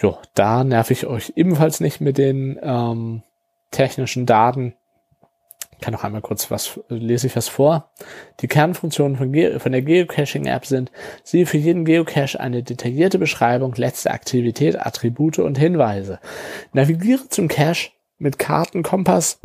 jo, 0.00 0.16
da 0.32 0.64
nerv 0.64 0.90
ich 0.90 1.06
euch 1.06 1.34
ebenfalls 1.36 1.80
nicht 1.80 2.00
mit 2.00 2.16
den 2.16 2.58
ähm, 2.62 3.22
technischen 3.72 4.24
Daten 4.24 4.72
kann 5.80 5.92
noch 5.92 6.04
einmal 6.04 6.22
kurz 6.22 6.50
was, 6.50 6.80
lese 6.88 7.26
ich 7.26 7.36
was 7.36 7.48
vor. 7.48 7.90
Die 8.40 8.48
Kernfunktionen 8.48 9.16
von, 9.16 9.32
Ge 9.32 9.58
von 9.58 9.72
der 9.72 9.82
Geocaching-App 9.82 10.66
sind, 10.66 10.90
siehe 11.22 11.46
für 11.46 11.58
jeden 11.58 11.84
Geocache 11.84 12.40
eine 12.40 12.62
detaillierte 12.62 13.18
Beschreibung, 13.18 13.74
letzte 13.76 14.10
Aktivität, 14.10 14.78
Attribute 14.78 15.38
und 15.38 15.58
Hinweise. 15.58 16.18
Navigiere 16.72 17.28
zum 17.28 17.48
Cache 17.48 17.90
mit 18.18 18.38
Karten, 18.38 18.82
Kompass, 18.82 19.40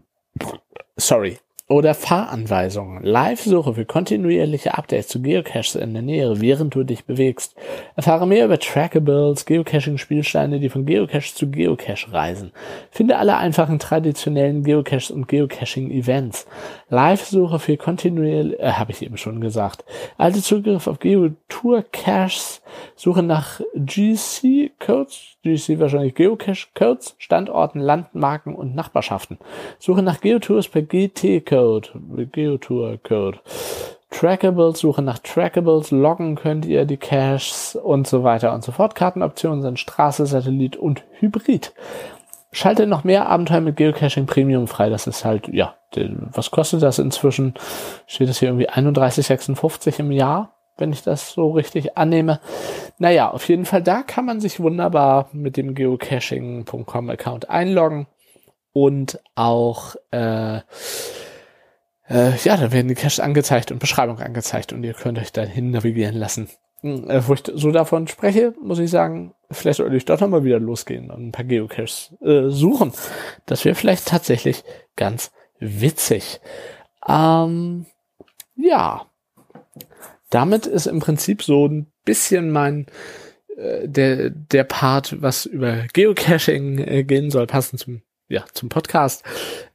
sorry, 0.95 1.37
oder 1.71 1.93
Fahranweisungen. 1.93 3.01
Live-Suche 3.03 3.73
für 3.73 3.85
kontinuierliche 3.85 4.77
Updates 4.77 5.07
zu 5.07 5.21
Geocaches 5.21 5.75
in 5.75 5.93
der 5.93 6.03
Nähe, 6.03 6.41
während 6.41 6.75
du 6.75 6.83
dich 6.83 7.05
bewegst. 7.05 7.55
Erfahre 7.95 8.27
mehr 8.27 8.45
über 8.45 8.59
Trackables, 8.59 9.45
Geocaching-Spielsteine, 9.45 10.59
die 10.59 10.69
von 10.69 10.85
Geocache 10.85 11.33
zu 11.33 11.49
Geocache 11.49 12.11
reisen. 12.11 12.51
Finde 12.91 13.17
alle 13.17 13.37
einfachen 13.37 13.79
traditionellen 13.79 14.63
Geocaches 14.63 15.11
und 15.11 15.27
Geocaching-Events. 15.27 16.45
Live-Suche 16.89 17.59
für 17.59 17.77
kontinuierliche, 17.77 18.59
äh, 18.59 18.73
habe 18.73 18.91
ich 18.91 19.01
eben 19.01 19.17
schon 19.17 19.39
gesagt. 19.39 19.85
Alte 20.17 20.41
Zugriff 20.41 20.87
auf 20.87 20.99
Geotour-Caches, 20.99 22.60
Suche 22.95 23.23
nach 23.23 23.61
GC-Codes, 23.75 25.37
GC 25.43 25.79
wahrscheinlich 25.79 26.15
Geocache-Codes, 26.15 27.15
Standorten, 27.17 27.79
Landmarken 27.79 28.55
und 28.55 28.75
Nachbarschaften. 28.75 29.37
Suche 29.79 30.01
nach 30.01 30.21
Geotours 30.21 30.67
per 30.67 30.81
GT-Code, 30.81 31.89
Geotour-Code. 32.31 33.39
Trackables, 34.11 34.79
Suche 34.79 35.01
nach 35.01 35.19
Trackables, 35.19 35.91
loggen 35.91 36.35
könnt 36.35 36.65
ihr 36.65 36.85
die 36.85 36.97
Caches 36.97 37.79
und 37.81 38.07
so 38.07 38.23
weiter 38.23 38.53
und 38.53 38.63
so 38.63 38.71
fort. 38.73 38.93
Kartenoptionen 38.93 39.61
sind 39.61 39.79
Straße, 39.79 40.25
Satellit 40.25 40.75
und 40.75 41.03
Hybrid. 41.19 41.73
Schalte 42.51 42.85
noch 42.85 43.05
mehr 43.05 43.29
Abenteuer 43.29 43.61
mit 43.61 43.77
Geocaching 43.77 44.25
Premium 44.25 44.67
frei. 44.67 44.89
Das 44.89 45.07
ist 45.07 45.23
halt, 45.23 45.47
ja, 45.47 45.75
was 46.33 46.51
kostet 46.51 46.83
das 46.83 46.99
inzwischen? 46.99 47.53
Steht 48.05 48.27
es 48.27 48.39
hier 48.39 48.49
irgendwie 48.49 48.69
31,56 48.69 49.99
im 49.99 50.11
Jahr? 50.11 50.53
Wenn 50.81 50.91
ich 50.91 51.03
das 51.03 51.31
so 51.31 51.51
richtig 51.51 51.97
annehme. 51.97 52.41
Naja, 52.97 53.31
auf 53.31 53.47
jeden 53.47 53.65
Fall, 53.65 53.81
da 53.81 54.03
kann 54.03 54.25
man 54.25 54.41
sich 54.41 54.59
wunderbar 54.59 55.29
mit 55.31 55.55
dem 55.55 55.73
geocaching.com 55.75 57.09
Account 57.09 57.49
einloggen 57.49 58.07
und 58.73 59.19
auch, 59.35 59.95
äh, 60.11 60.57
äh, 62.09 62.35
ja, 62.43 62.57
da 62.57 62.71
werden 62.71 62.89
die 62.89 62.95
Caches 62.95 63.19
angezeigt 63.19 63.71
und 63.71 63.79
Beschreibung 63.79 64.19
angezeigt 64.19 64.73
und 64.73 64.83
ihr 64.83 64.93
könnt 64.93 65.17
euch 65.17 65.31
dahin 65.31 65.71
navigieren 65.71 66.15
lassen. 66.15 66.49
Hm, 66.81 67.09
äh, 67.09 67.27
wo 67.27 67.33
ich 67.33 67.43
so 67.53 67.71
davon 67.71 68.07
spreche, 68.07 68.53
muss 68.61 68.79
ich 68.79 68.89
sagen, 68.89 69.33
vielleicht 69.51 69.77
sollte 69.77 69.95
ich 69.95 70.05
doch 70.05 70.19
nochmal 70.19 70.43
wieder 70.43 70.59
losgehen 70.59 71.11
und 71.11 71.27
ein 71.27 71.31
paar 71.31 71.45
Geocaches 71.45 72.15
äh, 72.21 72.49
suchen. 72.49 72.91
Das 73.45 73.65
wäre 73.65 73.75
vielleicht 73.75 74.07
tatsächlich 74.07 74.63
ganz 74.95 75.31
witzig. 75.59 76.41
Ähm, 77.07 77.85
ja, 78.55 79.05
damit 80.31 80.65
ist 80.65 80.87
im 80.87 80.99
Prinzip 80.99 81.43
so 81.43 81.67
ein 81.67 81.85
bisschen 82.03 82.51
mein 82.51 82.87
äh, 83.55 83.87
der 83.87 84.31
der 84.31 84.63
Part, 84.63 85.21
was 85.21 85.45
über 85.45 85.85
Geocaching 85.93 86.79
äh, 86.79 87.03
gehen 87.03 87.29
soll, 87.29 87.45
passend 87.45 87.79
zum 87.79 88.01
ja 88.27 88.43
zum 88.53 88.69
Podcast 88.69 89.23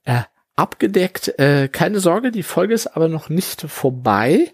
äh, 0.04 0.22
abgedeckt. 0.56 1.38
Äh, 1.38 1.68
keine 1.68 2.00
Sorge, 2.00 2.32
die 2.32 2.42
Folge 2.42 2.74
ist 2.74 2.88
aber 2.88 3.08
noch 3.08 3.28
nicht 3.28 3.62
vorbei. 3.62 4.50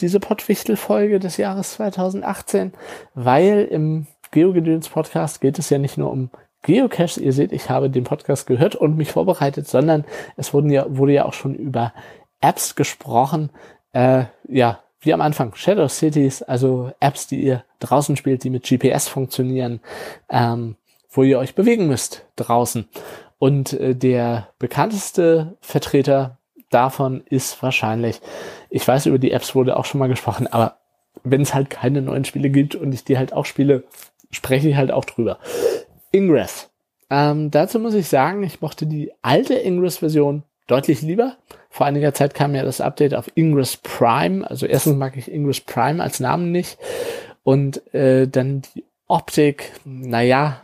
Diese 0.00 0.20
Pottwichtel-Folge 0.20 1.20
des 1.20 1.36
Jahres 1.36 1.74
2018, 1.74 2.72
weil 3.14 3.64
im 3.70 4.06
Geogedöns 4.30 4.88
Podcast 4.88 5.40
geht 5.40 5.58
es 5.58 5.68
ja 5.68 5.78
nicht 5.78 5.98
nur 5.98 6.10
um 6.10 6.30
Geocaches. 6.62 7.18
Ihr 7.18 7.32
seht, 7.32 7.52
ich 7.52 7.68
habe 7.68 7.90
den 7.90 8.04
Podcast 8.04 8.46
gehört 8.46 8.74
und 8.74 8.96
mich 8.96 9.12
vorbereitet, 9.12 9.68
sondern 9.68 10.04
es 10.36 10.54
wurden 10.54 10.70
ja, 10.70 10.86
wurde 10.88 11.12
ja 11.12 11.24
auch 11.24 11.34
schon 11.34 11.54
über 11.54 11.92
Apps 12.40 12.74
gesprochen. 12.74 13.50
Äh, 13.92 14.24
ja, 14.48 14.80
wie 15.02 15.12
am 15.12 15.20
Anfang, 15.20 15.54
Shadow 15.54 15.88
Cities, 15.88 16.42
also 16.42 16.92
Apps, 17.00 17.26
die 17.26 17.42
ihr 17.42 17.64
draußen 17.80 18.16
spielt, 18.16 18.44
die 18.44 18.50
mit 18.50 18.64
GPS 18.64 19.08
funktionieren, 19.08 19.80
ähm, 20.30 20.76
wo 21.10 21.22
ihr 21.22 21.38
euch 21.38 21.54
bewegen 21.54 21.88
müsst 21.88 22.24
draußen. 22.36 22.88
Und 23.38 23.72
äh, 23.74 23.94
der 23.94 24.48
bekannteste 24.58 25.56
Vertreter 25.60 26.38
davon 26.70 27.22
ist 27.28 27.62
wahrscheinlich, 27.62 28.20
ich 28.70 28.86
weiß, 28.86 29.06
über 29.06 29.18
die 29.18 29.32
Apps 29.32 29.54
wurde 29.54 29.76
auch 29.76 29.84
schon 29.84 29.98
mal 29.98 30.08
gesprochen, 30.08 30.46
aber 30.46 30.78
wenn 31.24 31.42
es 31.42 31.52
halt 31.52 31.68
keine 31.68 32.00
neuen 32.00 32.24
Spiele 32.24 32.50
gibt 32.50 32.74
und 32.74 32.92
ich 32.92 33.04
die 33.04 33.18
halt 33.18 33.32
auch 33.32 33.44
spiele, 33.44 33.84
spreche 34.30 34.68
ich 34.68 34.76
halt 34.76 34.90
auch 34.90 35.04
drüber. 35.04 35.38
Ingress. 36.12 36.70
Ähm, 37.10 37.50
dazu 37.50 37.78
muss 37.78 37.94
ich 37.94 38.08
sagen, 38.08 38.42
ich 38.42 38.62
mochte 38.62 38.86
die 38.86 39.12
alte 39.20 39.54
Ingress-Version 39.54 40.44
deutlich 40.66 41.02
lieber. 41.02 41.36
Vor 41.72 41.86
einiger 41.86 42.12
Zeit 42.12 42.34
kam 42.34 42.54
ja 42.54 42.64
das 42.64 42.82
Update 42.82 43.14
auf 43.14 43.30
Ingress 43.34 43.78
Prime. 43.78 44.48
Also 44.48 44.66
erstens 44.66 44.94
mag 44.96 45.16
ich 45.16 45.32
Ingress 45.32 45.62
Prime 45.62 46.02
als 46.02 46.20
Namen 46.20 46.52
nicht. 46.52 46.76
Und 47.44 47.94
äh, 47.94 48.28
dann 48.28 48.60
die 48.60 48.84
Optik, 49.08 49.72
naja, 49.86 50.60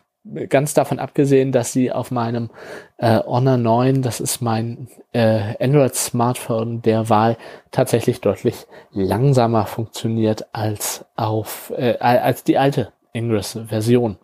ganz 0.51 0.75
davon 0.75 0.99
abgesehen, 0.99 1.51
dass 1.51 1.73
sie 1.73 1.91
auf 1.91 2.11
meinem 2.11 2.51
äh, 2.99 3.21
Honor 3.21 3.57
9, 3.57 4.03
das 4.03 4.21
ist 4.21 4.43
mein 4.43 4.89
äh, 5.13 5.55
Android-Smartphone 5.65 6.83
der 6.83 7.09
Wahl, 7.09 7.39
tatsächlich 7.71 8.21
deutlich 8.21 8.67
langsamer 8.93 9.65
funktioniert 9.65 10.47
als 10.53 11.07
auf 11.17 11.73
äh, 11.75 11.97
als 12.01 12.45
die 12.45 12.59
alte 12.59 12.93
Ingress-Version. 13.15 14.19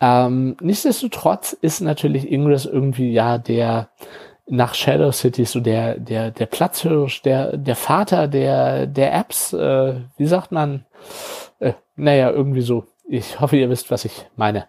Ähm, 0.00 0.56
nichtsdestotrotz 0.60 1.52
ist 1.52 1.80
natürlich 1.80 2.28
Ingress 2.28 2.66
irgendwie 2.66 3.12
ja 3.12 3.38
der 3.38 3.88
nach 4.52 4.74
Shadow 4.74 5.10
City 5.12 5.46
so 5.46 5.60
der, 5.60 5.98
der, 5.98 6.30
der 6.30 6.44
Platzhirsch, 6.44 7.22
der, 7.22 7.56
der 7.56 7.74
Vater 7.74 8.28
der, 8.28 8.86
der 8.86 9.14
Apps, 9.14 9.54
äh, 9.54 9.94
wie 10.18 10.26
sagt 10.26 10.52
man, 10.52 10.84
äh, 11.58 11.72
naja, 11.96 12.30
irgendwie 12.30 12.60
so. 12.60 12.84
Ich 13.14 13.40
hoffe, 13.40 13.58
ihr 13.58 13.68
wisst, 13.68 13.90
was 13.90 14.06
ich 14.06 14.24
meine. 14.36 14.64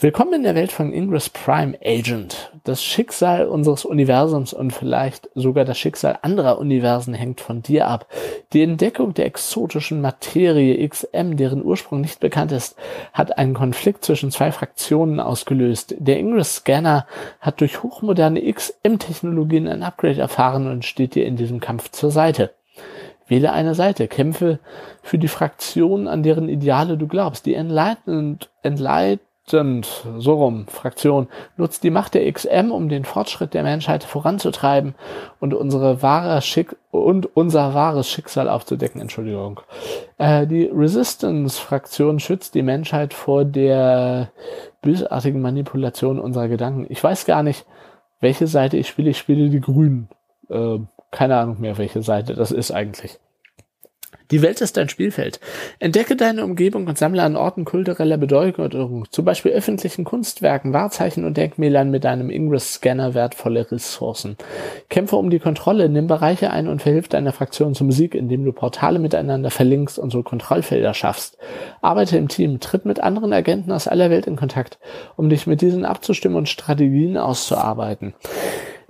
Willkommen 0.00 0.32
in 0.32 0.42
der 0.42 0.56
Welt 0.56 0.72
von 0.72 0.92
Ingress 0.92 1.28
Prime 1.28 1.78
Agent. 1.80 2.50
Das 2.64 2.82
Schicksal 2.82 3.46
unseres 3.46 3.84
Universums 3.84 4.52
und 4.52 4.72
vielleicht 4.72 5.30
sogar 5.36 5.64
das 5.64 5.78
Schicksal 5.78 6.18
anderer 6.22 6.58
Universen 6.58 7.14
hängt 7.14 7.40
von 7.40 7.62
dir 7.62 7.86
ab. 7.86 8.08
Die 8.52 8.64
Entdeckung 8.64 9.14
der 9.14 9.26
exotischen 9.26 10.00
Materie 10.00 10.88
XM, 10.88 11.36
deren 11.36 11.64
Ursprung 11.64 12.00
nicht 12.00 12.18
bekannt 12.18 12.50
ist, 12.50 12.74
hat 13.12 13.38
einen 13.38 13.54
Konflikt 13.54 14.04
zwischen 14.04 14.32
zwei 14.32 14.50
Fraktionen 14.50 15.20
ausgelöst. 15.20 15.94
Der 15.96 16.18
Ingress 16.18 16.56
Scanner 16.56 17.06
hat 17.38 17.60
durch 17.60 17.84
hochmoderne 17.84 18.42
XM-Technologien 18.52 19.68
ein 19.68 19.84
Upgrade 19.84 20.20
erfahren 20.20 20.66
und 20.66 20.84
steht 20.84 21.14
dir 21.14 21.26
in 21.26 21.36
diesem 21.36 21.60
Kampf 21.60 21.92
zur 21.92 22.10
Seite. 22.10 22.50
Wähle 23.26 23.52
eine 23.52 23.74
Seite, 23.74 24.08
kämpfe 24.08 24.58
für 25.02 25.18
die 25.18 25.28
Fraktion, 25.28 26.08
an 26.08 26.22
deren 26.22 26.48
Ideale 26.48 26.98
du 26.98 27.06
glaubst. 27.06 27.46
Die 27.46 27.54
Enlightened, 27.54 28.50
Enlightened, 28.62 29.86
so 30.18 30.34
rum, 30.34 30.66
Fraktion, 30.68 31.28
nutzt 31.56 31.84
die 31.84 31.90
Macht 31.90 32.14
der 32.14 32.30
XM, 32.30 32.70
um 32.70 32.88
den 32.88 33.04
Fortschritt 33.04 33.54
der 33.54 33.62
Menschheit 33.62 34.04
voranzutreiben 34.04 34.94
und 35.40 35.54
unsere 35.54 36.02
wahre 36.02 36.42
Schick 36.42 36.76
und 36.90 37.34
unser 37.36 37.74
wahres 37.74 38.08
Schicksal 38.08 38.48
aufzudecken. 38.48 39.00
Entschuldigung. 39.00 39.60
Äh, 40.18 40.46
die 40.46 40.64
Resistance-Fraktion 40.64 42.20
schützt 42.20 42.54
die 42.54 42.62
Menschheit 42.62 43.14
vor 43.14 43.44
der 43.44 44.30
bösartigen 44.82 45.40
Manipulation 45.40 46.18
unserer 46.18 46.48
Gedanken. 46.48 46.86
Ich 46.88 47.02
weiß 47.02 47.24
gar 47.24 47.42
nicht, 47.42 47.64
welche 48.20 48.46
Seite 48.46 48.76
ich 48.76 48.88
spiele. 48.88 49.10
Ich 49.10 49.18
spiele 49.18 49.48
die 49.48 49.60
Grünen. 49.60 50.08
Äh, 50.48 50.78
keine 51.14 51.36
Ahnung 51.36 51.60
mehr, 51.60 51.78
welche 51.78 52.02
Seite 52.02 52.34
das 52.34 52.50
ist 52.50 52.72
eigentlich. 52.72 53.18
Die 54.30 54.40
Welt 54.40 54.60
ist 54.62 54.76
dein 54.76 54.88
Spielfeld. 54.88 55.38
Entdecke 55.78 56.16
deine 56.16 56.44
Umgebung 56.44 56.86
und 56.86 56.96
sammle 56.96 57.22
an 57.22 57.36
Orten 57.36 57.64
kultureller 57.64 58.16
Bedeutung, 58.16 59.04
zum 59.10 59.24
Beispiel 59.24 59.52
öffentlichen 59.52 60.04
Kunstwerken, 60.04 60.72
Wahrzeichen 60.72 61.24
und 61.24 61.36
Denkmälern 61.36 61.90
mit 61.90 62.04
deinem 62.04 62.30
Ingress-Scanner 62.30 63.14
wertvolle 63.14 63.70
Ressourcen. 63.70 64.36
Kämpfe 64.88 65.16
um 65.16 65.28
die 65.28 65.40
Kontrolle, 65.40 65.90
nimm 65.90 66.06
Bereiche 66.06 66.50
ein 66.50 66.68
und 66.68 66.80
verhilf 66.80 67.08
deiner 67.08 67.32
Fraktion 67.32 67.74
zum 67.74 67.92
Sieg, 67.92 68.14
indem 68.14 68.44
du 68.44 68.52
Portale 68.52 68.98
miteinander 68.98 69.50
verlinkst 69.50 69.98
und 69.98 70.10
so 70.10 70.22
Kontrollfelder 70.22 70.94
schaffst. 70.94 71.36
Arbeite 71.82 72.16
im 72.16 72.28
Team, 72.28 72.60
tritt 72.60 72.86
mit 72.86 73.00
anderen 73.00 73.32
Agenten 73.32 73.72
aus 73.72 73.86
aller 73.86 74.08
Welt 74.08 74.26
in 74.26 74.36
Kontakt, 74.36 74.78
um 75.16 75.28
dich 75.28 75.46
mit 75.46 75.60
diesen 75.60 75.84
abzustimmen 75.84 76.38
und 76.38 76.48
Strategien 76.48 77.18
auszuarbeiten. 77.18 78.14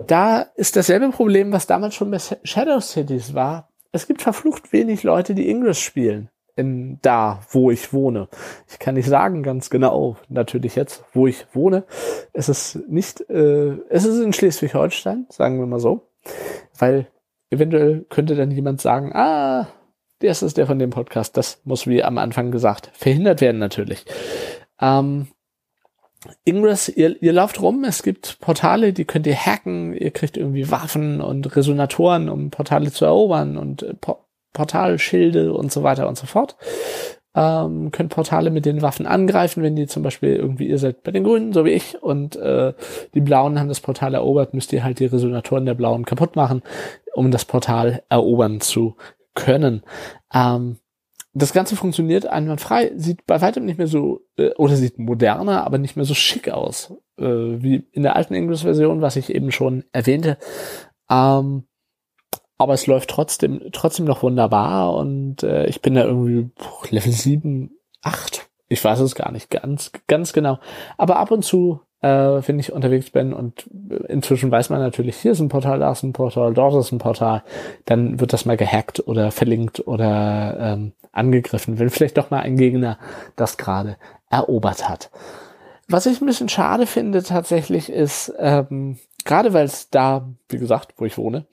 Da 0.05 0.41
ist 0.55 0.75
dasselbe 0.75 1.09
Problem, 1.09 1.51
was 1.51 1.67
damals 1.67 1.95
schon 1.95 2.11
bei 2.11 2.19
Shadow 2.43 2.79
Cities 2.79 3.33
war. 3.33 3.69
Es 3.91 4.07
gibt 4.07 4.21
verflucht 4.21 4.73
wenig 4.73 5.03
Leute, 5.03 5.35
die 5.35 5.49
Ingress 5.49 5.79
spielen. 5.79 6.29
in 6.57 6.99
da, 7.01 7.41
wo 7.49 7.69
ich 7.69 7.91
wohne. 7.91 8.29
Ich 8.69 8.79
kann 8.79 8.95
nicht 8.95 9.09
sagen 9.09 9.43
ganz 9.43 9.69
genau, 9.69 10.15
natürlich 10.29 10.75
jetzt, 10.75 11.03
wo 11.13 11.27
ich 11.27 11.45
wohne. 11.53 11.83
Es 12.31 12.47
ist 12.47 12.79
nicht, 12.87 13.21
äh, 13.29 13.77
es 13.89 14.05
ist 14.05 14.21
in 14.21 14.31
Schleswig-Holstein, 14.31 15.25
sagen 15.29 15.59
wir 15.59 15.65
mal 15.65 15.81
so, 15.81 16.07
weil 16.79 17.07
eventuell 17.49 18.05
könnte 18.09 18.35
dann 18.35 18.51
jemand 18.51 18.79
sagen, 18.79 19.11
ah, 19.13 19.67
das 20.19 20.43
ist 20.43 20.57
der 20.57 20.65
von 20.65 20.79
dem 20.79 20.91
Podcast. 20.91 21.35
Das 21.35 21.61
muss, 21.65 21.87
wie 21.87 22.03
am 22.03 22.17
Anfang 22.17 22.51
gesagt, 22.51 22.89
verhindert 22.93 23.41
werden 23.41 23.59
natürlich. 23.59 24.05
Ähm, 24.79 25.27
Ingress, 26.45 26.89
ihr, 26.89 27.21
ihr 27.21 27.33
lauft 27.33 27.61
rum, 27.61 27.83
es 27.83 28.03
gibt 28.03 28.39
Portale, 28.39 28.93
die 28.93 29.05
könnt 29.05 29.27
ihr 29.27 29.35
hacken, 29.35 29.93
ihr 29.93 30.11
kriegt 30.11 30.37
irgendwie 30.37 30.71
Waffen 30.71 31.21
und 31.21 31.55
Resonatoren, 31.55 32.29
um 32.29 32.49
Portale 32.51 32.91
zu 32.91 33.05
erobern 33.05 33.57
und 33.57 33.83
äh, 33.83 33.93
po 33.93 34.19
Portalschilde 34.53 35.53
und 35.53 35.73
so 35.73 35.83
weiter 35.83 36.07
und 36.07 36.17
so 36.17 36.25
fort. 36.25 36.55
Ähm, 37.35 37.91
könnt 37.91 38.13
Portale 38.13 38.49
mit 38.49 38.65
den 38.65 38.81
Waffen 38.81 39.05
angreifen, 39.05 39.61
wenn 39.61 39.75
die 39.75 39.87
zum 39.87 40.01
Beispiel 40.01 40.33
irgendwie, 40.33 40.69
ihr 40.69 40.77
seid 40.77 41.03
bei 41.03 41.11
den 41.11 41.25
Grünen, 41.25 41.51
so 41.51 41.65
wie 41.65 41.71
ich, 41.71 42.01
und 42.01 42.37
äh, 42.37 42.71
die 43.13 43.19
Blauen 43.19 43.59
haben 43.59 43.67
das 43.67 43.81
Portal 43.81 44.13
erobert, 44.13 44.53
müsst 44.53 44.71
ihr 44.71 44.85
halt 44.85 44.99
die 44.99 45.07
Resonatoren 45.07 45.65
der 45.65 45.73
Blauen 45.73 46.05
kaputt 46.05 46.37
machen, 46.37 46.63
um 47.13 47.31
das 47.31 47.43
Portal 47.43 48.03
erobern 48.07 48.61
zu 48.61 48.95
können. 49.33 49.83
Ähm, 50.33 50.77
das 51.37 51.51
Ganze 51.51 51.75
funktioniert 51.75 52.25
einwandfrei, 52.25 52.93
sieht 52.95 53.25
bei 53.25 53.41
weitem 53.41 53.65
nicht 53.65 53.77
mehr 53.77 53.87
so, 53.87 54.21
äh, 54.37 54.51
oder 54.55 54.75
sieht 54.77 54.97
moderner, 54.97 55.65
aber 55.65 55.77
nicht 55.77 55.97
mehr 55.97 56.05
so 56.05 56.13
schick 56.13 56.49
aus, 56.49 56.93
äh, 57.17 57.25
wie 57.25 57.87
in 57.91 58.03
der 58.03 58.15
alten 58.15 58.33
English-Version, 58.33 59.01
was 59.01 59.17
ich 59.17 59.29
eben 59.29 59.51
schon 59.51 59.83
erwähnte. 59.91 60.37
Ähm, 61.09 61.67
aber 62.57 62.73
es 62.73 62.87
läuft 62.87 63.09
trotzdem, 63.09 63.61
trotzdem 63.73 64.05
noch 64.05 64.23
wunderbar 64.23 64.95
und 64.95 65.43
äh, 65.43 65.67
ich 65.67 65.81
bin 65.81 65.95
da 65.95 66.05
irgendwie 66.05 66.49
Level 66.89 67.11
7, 67.11 67.69
8, 68.01 68.49
ich 68.69 68.81
weiß 68.81 69.01
es 69.01 69.13
gar 69.13 69.33
nicht 69.33 69.49
ganz, 69.49 69.91
ganz 70.07 70.31
genau. 70.31 70.59
Aber 70.97 71.17
ab 71.17 71.31
und 71.31 71.43
zu 71.43 71.81
äh, 72.05 72.47
wenn 72.47 72.59
ich 72.59 72.71
unterwegs 72.71 73.09
bin 73.09 73.33
und 73.33 73.67
inzwischen 74.07 74.51
weiß 74.51 74.69
man 74.69 74.79
natürlich, 74.79 75.17
hier 75.17 75.31
ist 75.31 75.39
ein 75.39 75.49
Portal, 75.49 75.79
da 75.79 75.91
ist 75.91 76.03
ein 76.03 76.13
Portal, 76.13 76.53
dort 76.53 76.75
ist 76.75 76.91
ein 76.91 76.99
Portal, 76.99 77.43
dann 77.85 78.19
wird 78.19 78.31
das 78.31 78.45
mal 78.45 78.57
gehackt 78.57 79.07
oder 79.07 79.31
verlinkt 79.31 79.87
oder 79.87 80.55
ähm, 80.59 80.91
angegriffen, 81.11 81.79
wenn 81.79 81.89
vielleicht 81.89 82.17
doch 82.17 82.29
mal 82.29 82.41
ein 82.41 82.57
Gegner 82.57 82.99
das 83.35 83.57
gerade 83.57 83.97
erobert 84.29 84.87
hat. 84.87 85.09
Was 85.87 86.05
ich 86.05 86.21
ein 86.21 86.27
bisschen 86.27 86.49
schade 86.49 86.85
finde 86.85 87.23
tatsächlich 87.23 87.91
ist, 87.91 88.31
ähm, 88.37 88.99
gerade 89.23 89.53
weil 89.53 89.65
es 89.65 89.89
da, 89.89 90.27
wie 90.49 90.59
gesagt, 90.59 90.93
wo 90.97 91.05
ich 91.05 91.17
wohne, 91.17 91.45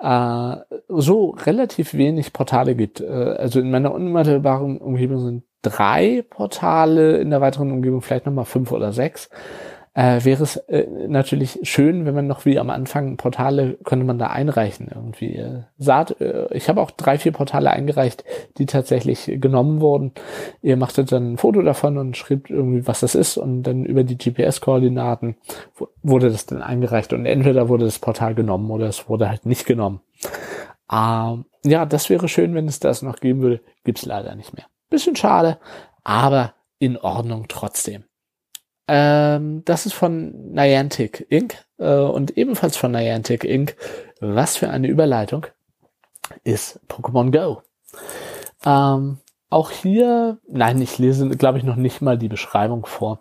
äh, 0.00 0.56
so 0.88 1.30
relativ 1.30 1.94
wenig 1.94 2.32
Portale 2.32 2.76
gibt. 2.76 3.00
Äh, 3.00 3.06
also 3.06 3.58
in 3.58 3.70
meiner 3.72 3.92
unmittelbaren 3.92 4.78
Umgebung 4.78 5.18
sind 5.18 5.42
drei 5.62 6.24
Portale, 6.28 7.16
in 7.18 7.30
der 7.30 7.40
weiteren 7.40 7.72
Umgebung 7.72 8.00
vielleicht 8.00 8.26
nochmal 8.26 8.44
fünf 8.44 8.70
oder 8.70 8.92
sechs 8.92 9.28
äh, 9.98 10.24
wäre 10.24 10.44
es 10.44 10.56
äh, 10.68 10.86
natürlich 11.08 11.58
schön, 11.64 12.06
wenn 12.06 12.14
man 12.14 12.28
noch 12.28 12.44
wie 12.44 12.60
am 12.60 12.70
Anfang 12.70 13.16
Portale 13.16 13.76
könnte 13.82 14.06
man 14.06 14.16
da 14.16 14.28
einreichen 14.28 14.88
irgendwie. 14.94 15.34
Äh, 15.34 15.62
Saat, 15.76 16.20
äh, 16.20 16.46
ich 16.54 16.68
habe 16.68 16.80
auch 16.80 16.92
drei, 16.92 17.18
vier 17.18 17.32
Portale 17.32 17.70
eingereicht, 17.70 18.22
die 18.58 18.66
tatsächlich 18.66 19.28
genommen 19.40 19.80
wurden. 19.80 20.12
Ihr 20.62 20.76
machtet 20.76 21.10
dann 21.10 21.32
ein 21.32 21.36
Foto 21.36 21.62
davon 21.62 21.98
und 21.98 22.16
schreibt 22.16 22.48
irgendwie, 22.48 22.86
was 22.86 23.00
das 23.00 23.16
ist 23.16 23.38
und 23.38 23.64
dann 23.64 23.84
über 23.84 24.04
die 24.04 24.16
GPS-Koordinaten 24.16 25.34
wurde 26.04 26.30
das 26.30 26.46
dann 26.46 26.62
eingereicht 26.62 27.12
und 27.12 27.26
entweder 27.26 27.68
wurde 27.68 27.84
das 27.84 27.98
Portal 27.98 28.36
genommen 28.36 28.70
oder 28.70 28.86
es 28.86 29.08
wurde 29.08 29.28
halt 29.28 29.46
nicht 29.46 29.66
genommen. 29.66 30.00
Ähm, 30.92 31.44
ja, 31.64 31.86
das 31.86 32.08
wäre 32.08 32.28
schön, 32.28 32.54
wenn 32.54 32.68
es 32.68 32.78
das 32.78 33.02
noch 33.02 33.18
geben 33.18 33.42
würde. 33.42 33.62
Gibt's 33.82 34.06
leider 34.06 34.36
nicht 34.36 34.54
mehr. 34.54 34.66
Bisschen 34.90 35.16
schade, 35.16 35.58
aber 36.04 36.54
in 36.78 36.96
Ordnung 36.96 37.46
trotzdem. 37.48 38.04
Ähm, 38.88 39.62
das 39.64 39.86
ist 39.86 39.92
von 39.92 40.52
Niantic 40.52 41.26
Inc. 41.28 41.64
Äh, 41.78 41.94
und 41.94 42.36
ebenfalls 42.36 42.76
von 42.76 42.92
Niantic 42.92 43.44
Inc. 43.44 43.76
Was 44.20 44.56
für 44.56 44.70
eine 44.70 44.88
Überleitung 44.88 45.46
ist 46.42 46.80
Pokémon 46.88 47.30
Go. 47.30 47.62
Ähm, 48.64 49.18
auch 49.50 49.70
hier, 49.70 50.38
nein, 50.48 50.80
ich 50.82 50.98
lese, 50.98 51.28
glaube 51.30 51.58
ich, 51.58 51.64
noch 51.64 51.76
nicht 51.76 52.00
mal 52.02 52.18
die 52.18 52.28
Beschreibung 52.28 52.86
vor. 52.86 53.20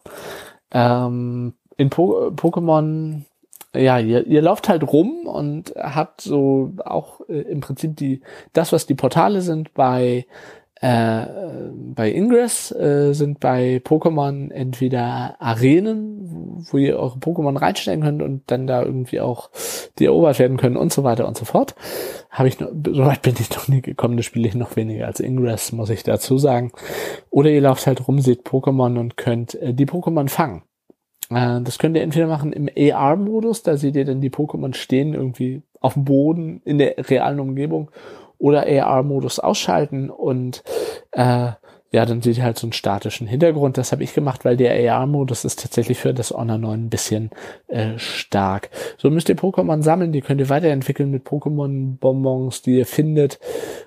Ähm, 0.71 1.53
in 1.77 1.89
po 1.89 2.31
Pokémon, 2.35 3.23
ja, 3.73 3.99
ihr, 3.99 4.25
ihr 4.25 4.41
lauft 4.41 4.67
halt 4.67 4.83
rum 4.91 5.27
und 5.27 5.73
habt 5.77 6.21
so 6.21 6.73
auch 6.83 7.21
äh, 7.29 7.41
im 7.41 7.61
Prinzip 7.61 7.95
die, 7.95 8.21
das, 8.53 8.73
was 8.73 8.87
die 8.87 8.95
Portale 8.95 9.41
sind 9.41 9.73
bei 9.73 10.25
äh, 10.81 11.25
bei 11.95 12.11
Ingress 12.11 12.71
äh, 12.71 13.13
sind 13.13 13.39
bei 13.39 13.81
Pokémon 13.83 14.51
entweder 14.51 15.35
Arenen, 15.39 16.65
wo 16.69 16.77
ihr 16.77 16.99
eure 16.99 17.17
Pokémon 17.17 17.59
reinstellen 17.59 18.01
könnt 18.01 18.21
und 18.21 18.43
dann 18.47 18.67
da 18.67 18.83
irgendwie 18.83 19.19
auch 19.19 19.49
die 19.97 20.05
erobert 20.05 20.37
werden 20.39 20.57
können 20.57 20.77
und 20.77 20.93
so 20.93 21.03
weiter 21.03 21.27
und 21.27 21.37
so 21.37 21.45
fort. 21.45 21.75
Habe 22.29 22.47
ich 22.47 22.59
noch, 22.59 22.69
soweit 22.69 23.23
bin 23.23 23.35
ich 23.39 23.49
noch 23.51 23.67
nie 23.67 23.81
gekommen, 23.81 24.17
das 24.17 24.25
spiele 24.25 24.47
ich 24.47 24.55
noch 24.55 24.75
weniger 24.75 25.07
als 25.07 25.19
Ingress, 25.19 25.71
muss 25.71 25.89
ich 25.89 26.03
dazu 26.03 26.37
sagen. 26.37 26.71
Oder 27.31 27.49
ihr 27.49 27.61
lauft 27.61 27.87
halt 27.87 28.07
rum, 28.07 28.19
seht 28.21 28.45
Pokémon 28.45 28.99
und 28.99 29.17
könnt 29.17 29.55
äh, 29.55 29.73
die 29.73 29.87
Pokémon 29.87 30.29
fangen. 30.29 30.61
Äh, 31.31 31.61
das 31.61 31.79
könnt 31.79 31.95
ihr 31.95 32.03
entweder 32.03 32.27
machen 32.27 32.53
im 32.53 32.69
AR-Modus, 32.69 33.63
da 33.63 33.77
seht 33.77 33.95
ihr 33.95 34.05
dann 34.05 34.21
die 34.21 34.29
Pokémon 34.29 34.75
stehen 34.75 35.13
irgendwie 35.13 35.63
auf 35.79 35.93
dem 35.93 36.05
Boden 36.05 36.61
in 36.65 36.77
der 36.77 36.95
realen 37.09 37.39
Umgebung 37.39 37.91
oder 38.37 38.65
AR-Modus 38.67 39.39
ausschalten 39.39 40.09
und 40.09 40.63
äh, 41.11 41.51
ja, 41.91 42.05
dann 42.05 42.21
seht 42.21 42.37
ihr 42.37 42.43
halt 42.43 42.59
so 42.59 42.67
einen 42.67 42.73
statischen 42.73 43.27
Hintergrund. 43.27 43.77
Das 43.77 43.93
habe 43.93 44.03
ich 44.03 44.13
gemacht, 44.13 44.43
weil 44.43 44.57
der 44.57 44.73
AR-Modus 44.93 45.45
ist 45.45 45.61
tatsächlich 45.61 45.97
für 45.97 46.13
das 46.13 46.31
Honor 46.31 46.57
9 46.57 46.85
ein 46.85 46.89
bisschen 46.89 47.29
äh, 47.67 47.97
stark. 47.97 48.69
So 48.97 49.09
müsst 49.09 49.29
ihr 49.29 49.37
Pokémon 49.37 49.81
sammeln, 49.81 50.11
die 50.11 50.19
könnt 50.19 50.41
ihr 50.41 50.49
weiterentwickeln 50.49 51.09
mit 51.09 51.25
Pokémon-Bonbons, 51.25 52.61
die 52.61 52.77
ihr 52.77 52.85
findet. 52.85 53.39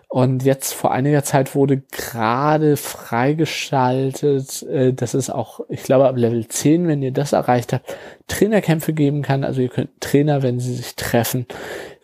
Und 0.08 0.44
jetzt 0.44 0.72
vor 0.72 0.92
einiger 0.92 1.22
Zeit 1.24 1.54
wurde 1.54 1.82
gerade 1.92 2.78
freigeschaltet, 2.78 4.62
äh, 4.62 4.94
dass 4.94 5.12
es 5.12 5.28
auch, 5.28 5.60
ich 5.68 5.82
glaube, 5.82 6.08
ab 6.08 6.16
Level 6.16 6.48
10, 6.48 6.88
wenn 6.88 7.02
ihr 7.02 7.12
das 7.12 7.34
erreicht 7.34 7.74
habt, 7.74 7.94
Trainerkämpfe 8.28 8.94
geben 8.94 9.20
kann. 9.20 9.44
Also 9.44 9.60
ihr 9.60 9.68
könnt 9.68 10.00
Trainer, 10.00 10.42
wenn 10.42 10.58
sie 10.58 10.74
sich 10.74 10.96
treffen, 10.96 11.44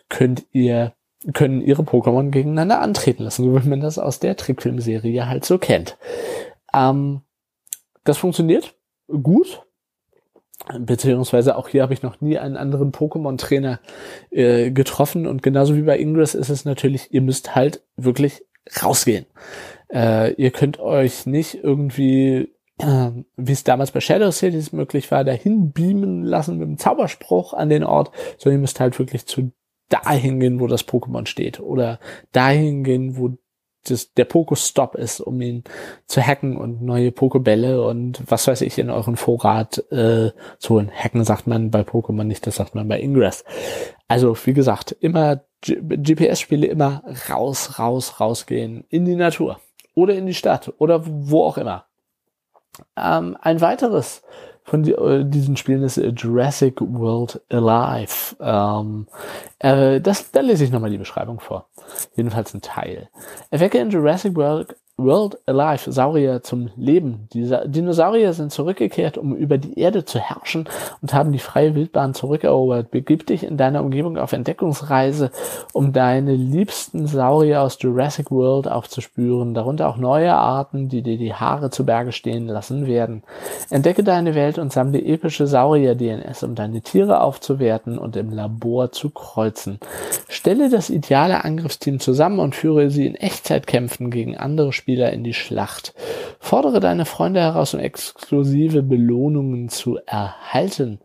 könnt 0.09 0.45
ihr 0.51 0.93
können 1.33 1.61
ihre 1.61 1.81
Pokémon 1.81 2.29
gegeneinander 2.29 2.81
antreten 2.81 3.23
lassen, 3.23 3.43
so 3.43 3.63
wie 3.63 3.67
man 3.67 3.81
das 3.81 3.97
aus 3.97 4.19
der 4.19 4.35
Trickfilmserie 4.35 5.27
halt 5.27 5.45
so 5.45 5.57
kennt. 5.57 5.97
Ähm, 6.73 7.21
das 8.03 8.17
funktioniert 8.17 8.75
gut. 9.07 9.63
Beziehungsweise 10.79 11.55
auch 11.55 11.69
hier 11.69 11.83
habe 11.83 11.93
ich 11.93 12.01
noch 12.01 12.19
nie 12.19 12.37
einen 12.39 12.57
anderen 12.57 12.91
Pokémon-Trainer 12.91 13.79
äh, 14.31 14.71
getroffen. 14.71 15.27
Und 15.27 15.43
genauso 15.43 15.75
wie 15.75 15.83
bei 15.83 15.99
Ingress 15.99 16.33
ist 16.33 16.49
es 16.49 16.65
natürlich, 16.65 17.13
ihr 17.13 17.21
müsst 17.21 17.55
halt 17.55 17.83
wirklich 17.95 18.43
rausgehen. 18.83 19.27
Äh, 19.93 20.33
ihr 20.33 20.51
könnt 20.51 20.79
euch 20.79 21.25
nicht 21.25 21.63
irgendwie, 21.63 22.53
äh, 22.79 23.11
wie 23.35 23.51
es 23.51 23.63
damals 23.63 23.91
bei 23.91 24.01
Shadow 24.01 24.31
Cities 24.31 24.73
möglich 24.73 25.09
war, 25.11 25.23
dahin 25.23 25.71
beamen 25.71 26.23
lassen 26.23 26.57
mit 26.57 26.67
einem 26.67 26.77
Zauberspruch 26.77 27.53
an 27.53 27.69
den 27.69 27.83
Ort, 27.83 28.11
sondern 28.37 28.59
ihr 28.59 28.61
müsst 28.61 28.79
halt 28.79 28.97
wirklich 28.99 29.25
zu 29.27 29.51
dahin 29.89 30.39
gehen, 30.39 30.59
wo 30.59 30.67
das 30.67 30.87
Pokémon 30.87 31.25
steht. 31.25 31.59
Oder 31.59 31.99
dahin 32.31 32.83
gehen, 32.83 33.17
wo 33.17 33.37
das, 33.89 34.13
der 34.13 34.25
Pokestop 34.25 34.95
ist, 34.95 35.21
um 35.21 35.39
ihn 35.41 35.63
zu 36.05 36.21
hacken 36.21 36.57
und 36.57 36.81
neue 36.81 37.11
Pokebälle 37.11 37.85
und 37.85 38.21
was 38.29 38.47
weiß 38.47 38.61
ich 38.61 38.77
in 38.77 38.89
euren 38.89 39.15
Vorrat 39.15 39.79
äh, 39.91 40.31
zu 40.59 40.75
holen. 40.75 40.91
Hacken 40.93 41.23
sagt 41.23 41.47
man 41.47 41.71
bei 41.71 41.81
Pokémon 41.81 42.23
nicht, 42.23 42.45
das 42.45 42.55
sagt 42.55 42.75
man 42.75 42.87
bei 42.87 42.99
Ingress. 42.99 43.43
Also 44.07 44.35
wie 44.45 44.53
gesagt, 44.53 44.95
immer 44.99 45.41
GPS-Spiele 45.61 46.67
immer 46.67 47.03
raus, 47.29 47.79
raus, 47.79 48.19
rausgehen 48.19 48.85
in 48.89 49.05
die 49.05 49.15
Natur 49.15 49.59
oder 49.95 50.15
in 50.15 50.25
die 50.25 50.33
Stadt 50.33 50.73
oder 50.77 51.01
wo 51.05 51.43
auch 51.43 51.57
immer. 51.57 51.85
Ähm, 52.95 53.37
ein 53.41 53.61
weiteres 53.61 54.21
von 54.67 54.83
die, 54.83 54.91
äh, 54.91 55.23
diesen 55.23 55.55
Spielen 55.55 55.81
ist 55.81 55.97
äh, 55.97 56.09
Jurassic 56.09 56.81
World 56.81 57.41
Alive. 57.49 58.35
Ähm, 58.41 59.07
äh, 59.59 60.01
das, 60.01 60.29
da 60.31 60.41
lese 60.41 60.65
ich 60.65 60.71
nochmal 60.71 60.89
die 60.89 60.97
Beschreibung 60.97 61.39
vor. 61.39 61.69
Jedenfalls 62.15 62.53
ein 62.53 62.61
Teil. 62.61 63.09
Erwecke 63.49 63.77
in 63.77 63.89
Jurassic 63.89 64.35
World 64.35 64.75
World 64.99 65.37
Alive, 65.45 65.91
Saurier 65.91 66.41
zum 66.41 66.71
Leben. 66.75 67.27
Die 67.31 67.47
Dinosaurier 67.65 68.33
sind 68.33 68.51
zurückgekehrt, 68.51 69.19
um 69.19 69.35
über 69.35 69.59
die 69.59 69.77
Erde 69.79 70.05
zu 70.05 70.17
herrschen 70.17 70.67
und 71.03 71.13
haben 71.13 71.31
die 71.31 71.37
freie 71.37 71.75
Wildbahn 71.75 72.15
zurückerobert. 72.15 72.89
Begib 72.89 73.27
dich 73.27 73.43
in 73.43 73.57
deiner 73.57 73.83
Umgebung 73.83 74.17
auf 74.17 74.33
Entdeckungsreise, 74.33 75.29
um 75.71 75.93
deine 75.93 76.33
liebsten 76.33 77.05
Saurier 77.05 77.61
aus 77.61 77.77
Jurassic 77.79 78.31
World 78.31 78.67
aufzuspüren, 78.67 79.53
darunter 79.53 79.87
auch 79.87 79.97
neue 79.97 80.33
Arten, 80.33 80.89
die 80.89 81.03
dir 81.03 81.19
die 81.19 81.35
Haare 81.35 81.69
zu 81.69 81.85
Berge 81.85 82.11
stehen 82.11 82.47
lassen 82.47 82.87
werden. 82.87 83.21
Entdecke 83.69 84.03
deine 84.03 84.33
Welt 84.33 84.57
und 84.57 84.73
sammle 84.73 84.99
epische 84.99 85.45
Saurier-DNS, 85.45 86.41
um 86.41 86.55
deine 86.55 86.81
Tiere 86.81 87.21
aufzuwerten 87.21 87.99
und 87.99 88.15
im 88.15 88.31
Labor 88.31 88.91
zu 88.91 89.11
kreuzen. 89.11 89.79
Stelle 90.27 90.71
das 90.71 90.89
ideale 90.89 91.45
Angriffsteam 91.45 91.99
zusammen 91.99 92.39
und 92.39 92.55
führe 92.55 92.89
sie 92.89 93.05
in 93.05 93.13
Echtzeitkämpfen 93.13 94.09
gegen 94.09 94.35
andere 94.35 94.73
Spieler 94.73 94.86
Spieler 94.87 95.11
in 95.11 95.25
die 95.25 95.33
Schlacht. 95.33 95.93
Fordere 96.39 96.79
deine 96.79 97.03
Freunde 97.03 97.41
heraus, 97.41 97.73
um 97.73 97.81
exklusive 97.81 98.83
Belohnungen 98.83 99.67
zu 99.67 99.99
erhalten. 100.05 101.01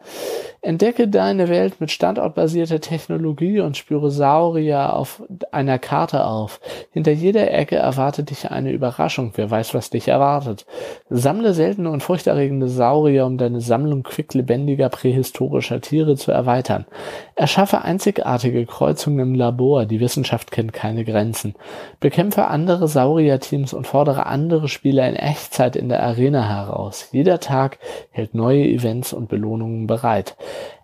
Entdecke 0.65 1.09
deine 1.09 1.49
Welt 1.49 1.81
mit 1.81 1.91
standortbasierter 1.91 2.81
Technologie 2.81 3.59
und 3.59 3.77
spüre 3.77 4.13
Saurier 4.13 4.95
auf 4.95 5.21
einer 5.51 5.81
Karte 5.81 6.25
auf. 6.25 6.61
Hinter 6.93 7.11
jeder 7.11 7.53
Ecke 7.53 7.75
erwartet 7.75 8.31
dich 8.31 8.49
eine 8.49 8.71
Überraschung. 8.71 9.33
Wer 9.35 9.51
weiß, 9.51 9.75
was 9.75 9.91
dich 9.91 10.07
erwartet. 10.07 10.65
Sammle 11.11 11.53
seltene 11.53 11.91
und 11.91 12.05
furchterregende 12.05 12.69
Saurier, 12.69 13.27
um 13.27 13.39
deine 13.39 13.61
Sammlung 13.61 14.05
quicklebendiger 14.05 14.89
prähistorischer 14.89 15.81
Tiere 15.81 16.15
zu 16.15 16.31
erweitern. 16.31 16.87
Erschaffe 17.35 17.83
einzigartige 17.83 18.65
Kreuzungen 18.65 19.19
im 19.19 19.35
Labor. 19.35 19.85
Die 19.87 19.99
Wissenschaft 19.99 20.53
kennt 20.53 20.73
keine 20.73 21.05
Grenzen. 21.05 21.57
Bekämpfe 21.99 22.47
andere 22.47 22.87
Saurier-Teams 22.87 23.75
und 23.75 23.89
fordere 23.89 24.27
andere 24.27 24.69
Spieler 24.69 25.09
in 25.09 25.17
Echtzeit 25.17 25.75
in 25.75 25.89
der 25.89 26.05
Arena 26.05 26.49
heraus. 26.49 27.09
Jeder 27.11 27.41
Tag 27.41 27.81
hält 28.13 28.37
neue 28.37 28.65
Events 28.65 29.13
und 29.13 29.29
Belohnungen 29.29 29.89
bereit. 29.89 30.37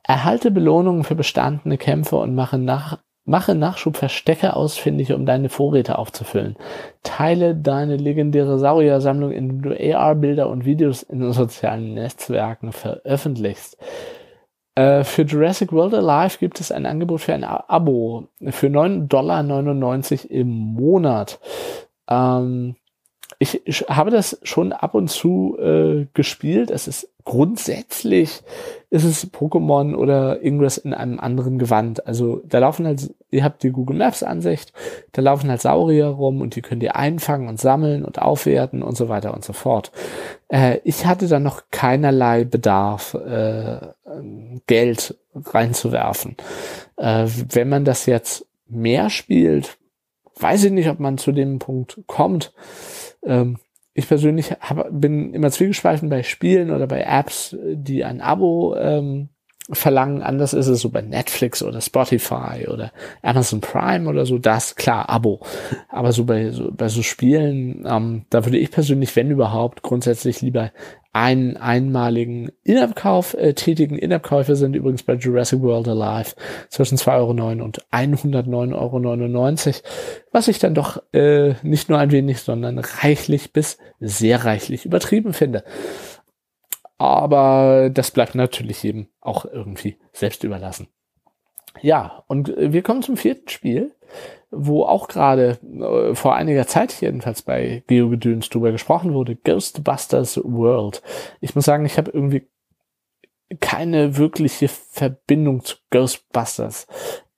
Erhalte 0.08 0.50
Belohnungen 0.50 1.04
für 1.04 1.14
bestandene 1.14 1.78
Kämpfe 1.78 2.16
und 2.16 2.34
mache 2.34 2.58
nach 2.58 2.98
Mache 3.28 3.54
Nachschubverstecke 3.54 4.56
ausfindig, 4.56 5.12
um 5.12 5.26
deine 5.26 5.50
Vorräte 5.50 5.98
aufzufüllen. 5.98 6.56
Teile 7.02 7.54
deine 7.54 7.96
legendäre 7.98 8.58
Saurier-Sammlung, 8.58 9.32
indem 9.32 9.60
du 9.60 9.96
AR-Bilder 9.98 10.48
und 10.48 10.64
Videos 10.64 11.02
in 11.02 11.20
den 11.20 11.32
sozialen 11.32 11.92
Netzwerken 11.92 12.72
veröffentlichst. 12.72 13.76
Äh, 14.76 15.04
für 15.04 15.24
Jurassic 15.24 15.72
World 15.72 15.92
Alive 15.92 16.38
gibt 16.38 16.58
es 16.58 16.72
ein 16.72 16.86
Angebot 16.86 17.20
für 17.20 17.34
ein 17.34 17.44
Abo 17.44 18.28
für 18.46 18.68
9,99 18.68 19.08
Dollar 19.08 20.30
im 20.30 20.48
Monat. 20.48 21.38
Ähm, 22.08 22.76
ich, 23.40 23.84
habe 23.88 24.10
das 24.10 24.40
schon 24.42 24.72
ab 24.72 24.94
und 24.94 25.08
zu 25.08 25.56
äh, 25.60 26.06
gespielt. 26.12 26.72
Es 26.72 26.88
ist 26.88 27.08
grundsätzlich 27.24 28.42
ist 28.90 29.04
es 29.04 29.32
Pokémon 29.32 29.94
oder 29.94 30.42
Ingress 30.42 30.76
in 30.78 30.92
einem 30.92 31.20
anderen 31.20 31.58
Gewand. 31.58 32.06
Also 32.06 32.40
da 32.46 32.58
laufen 32.58 32.86
halt, 32.86 33.14
ihr 33.30 33.44
habt 33.44 33.62
die 33.62 33.70
Google 33.70 33.96
Maps 33.98 34.22
Ansicht, 34.22 34.72
da 35.12 35.22
laufen 35.22 35.50
halt 35.50 35.60
Saurier 35.60 36.06
rum 36.06 36.40
und 36.40 36.56
die 36.56 36.62
könnt 36.62 36.82
ihr 36.82 36.96
einfangen 36.96 37.48
und 37.48 37.60
sammeln 37.60 38.04
und 38.04 38.20
aufwerten 38.20 38.82
und 38.82 38.96
so 38.96 39.08
weiter 39.08 39.34
und 39.34 39.44
so 39.44 39.52
fort. 39.52 39.92
Äh, 40.48 40.78
ich 40.84 41.06
hatte 41.06 41.28
da 41.28 41.38
noch 41.38 41.64
keinerlei 41.70 42.44
Bedarf, 42.44 43.14
äh, 43.14 43.78
Geld 44.66 45.16
reinzuwerfen. 45.34 46.36
Äh, 46.96 47.28
wenn 47.50 47.68
man 47.68 47.84
das 47.84 48.06
jetzt 48.06 48.46
mehr 48.66 49.10
spielt, 49.10 49.76
weiß 50.40 50.64
ich 50.64 50.72
nicht, 50.72 50.88
ob 50.88 50.98
man 50.98 51.18
zu 51.18 51.32
dem 51.32 51.58
Punkt 51.58 52.00
kommt. 52.06 52.52
Ähm, 53.24 53.58
ich 53.94 54.06
persönlich 54.06 54.52
hab, 54.52 54.86
bin 54.90 55.34
immer 55.34 55.50
zwiegespalten 55.50 56.08
bei 56.08 56.22
Spielen 56.22 56.70
oder 56.70 56.86
bei 56.86 57.02
Apps, 57.02 57.56
die 57.60 58.04
ein 58.04 58.20
Abo 58.20 58.76
ähm, 58.76 59.30
verlangen. 59.70 60.22
Anders 60.22 60.54
ist 60.54 60.68
es 60.68 60.80
so 60.80 60.90
bei 60.90 61.02
Netflix 61.02 61.62
oder 61.62 61.80
Spotify 61.80 62.66
oder 62.68 62.92
Amazon 63.22 63.60
Prime 63.60 64.08
oder 64.08 64.24
so. 64.26 64.38
Das 64.38 64.76
klar 64.76 65.08
Abo, 65.10 65.40
aber 65.88 66.12
so 66.12 66.24
bei 66.24 66.50
so, 66.50 66.70
bei 66.72 66.88
so 66.88 67.02
Spielen, 67.02 67.86
ähm, 67.88 68.24
da 68.30 68.44
würde 68.44 68.58
ich 68.58 68.70
persönlich, 68.70 69.14
wenn 69.16 69.30
überhaupt, 69.30 69.82
grundsätzlich 69.82 70.40
lieber 70.40 70.70
einen 71.12 71.56
einmaligen 71.56 72.52
In-App-Kauf 72.64 73.34
äh, 73.34 73.54
tätigen. 73.54 73.98
In-App-Käufe 73.98 74.56
sind 74.56 74.76
übrigens 74.76 75.02
bei 75.02 75.14
Jurassic 75.14 75.60
World 75.62 75.88
Alive 75.88 76.34
zwischen 76.68 76.96
2,09 76.96 77.10
Euro 77.18 77.64
und 77.64 77.84
109,99 77.90 79.66
Euro, 79.66 79.74
was 80.32 80.48
ich 80.48 80.58
dann 80.58 80.74
doch 80.74 81.02
äh, 81.12 81.54
nicht 81.62 81.88
nur 81.88 81.98
ein 81.98 82.12
wenig, 82.12 82.40
sondern 82.40 82.78
reichlich 82.78 83.52
bis 83.52 83.78
sehr 84.00 84.44
reichlich 84.44 84.84
übertrieben 84.84 85.32
finde. 85.32 85.64
Aber 86.98 87.90
das 87.90 88.10
bleibt 88.10 88.34
natürlich 88.34 88.82
jedem 88.82 89.08
auch 89.20 89.44
irgendwie 89.44 89.96
selbst 90.12 90.44
überlassen. 90.44 90.88
Ja, 91.80 92.24
und 92.26 92.52
wir 92.56 92.82
kommen 92.82 93.02
zum 93.02 93.16
vierten 93.16 93.48
Spiel 93.48 93.94
wo 94.50 94.84
auch 94.84 95.08
gerade 95.08 95.58
äh, 95.62 96.14
vor 96.14 96.34
einiger 96.34 96.66
Zeit 96.66 97.00
jedenfalls 97.00 97.42
bei 97.42 97.82
Geogedöns 97.86 98.48
drüber 98.48 98.72
gesprochen 98.72 99.12
wurde, 99.14 99.36
Ghostbusters 99.36 100.40
World. 100.42 101.02
Ich 101.40 101.54
muss 101.54 101.64
sagen, 101.64 101.84
ich 101.84 101.98
habe 101.98 102.10
irgendwie 102.10 102.48
keine 103.60 104.16
wirkliche 104.16 104.68
Verbindung 104.68 105.64
zu 105.64 105.76
Ghostbusters. 105.90 106.86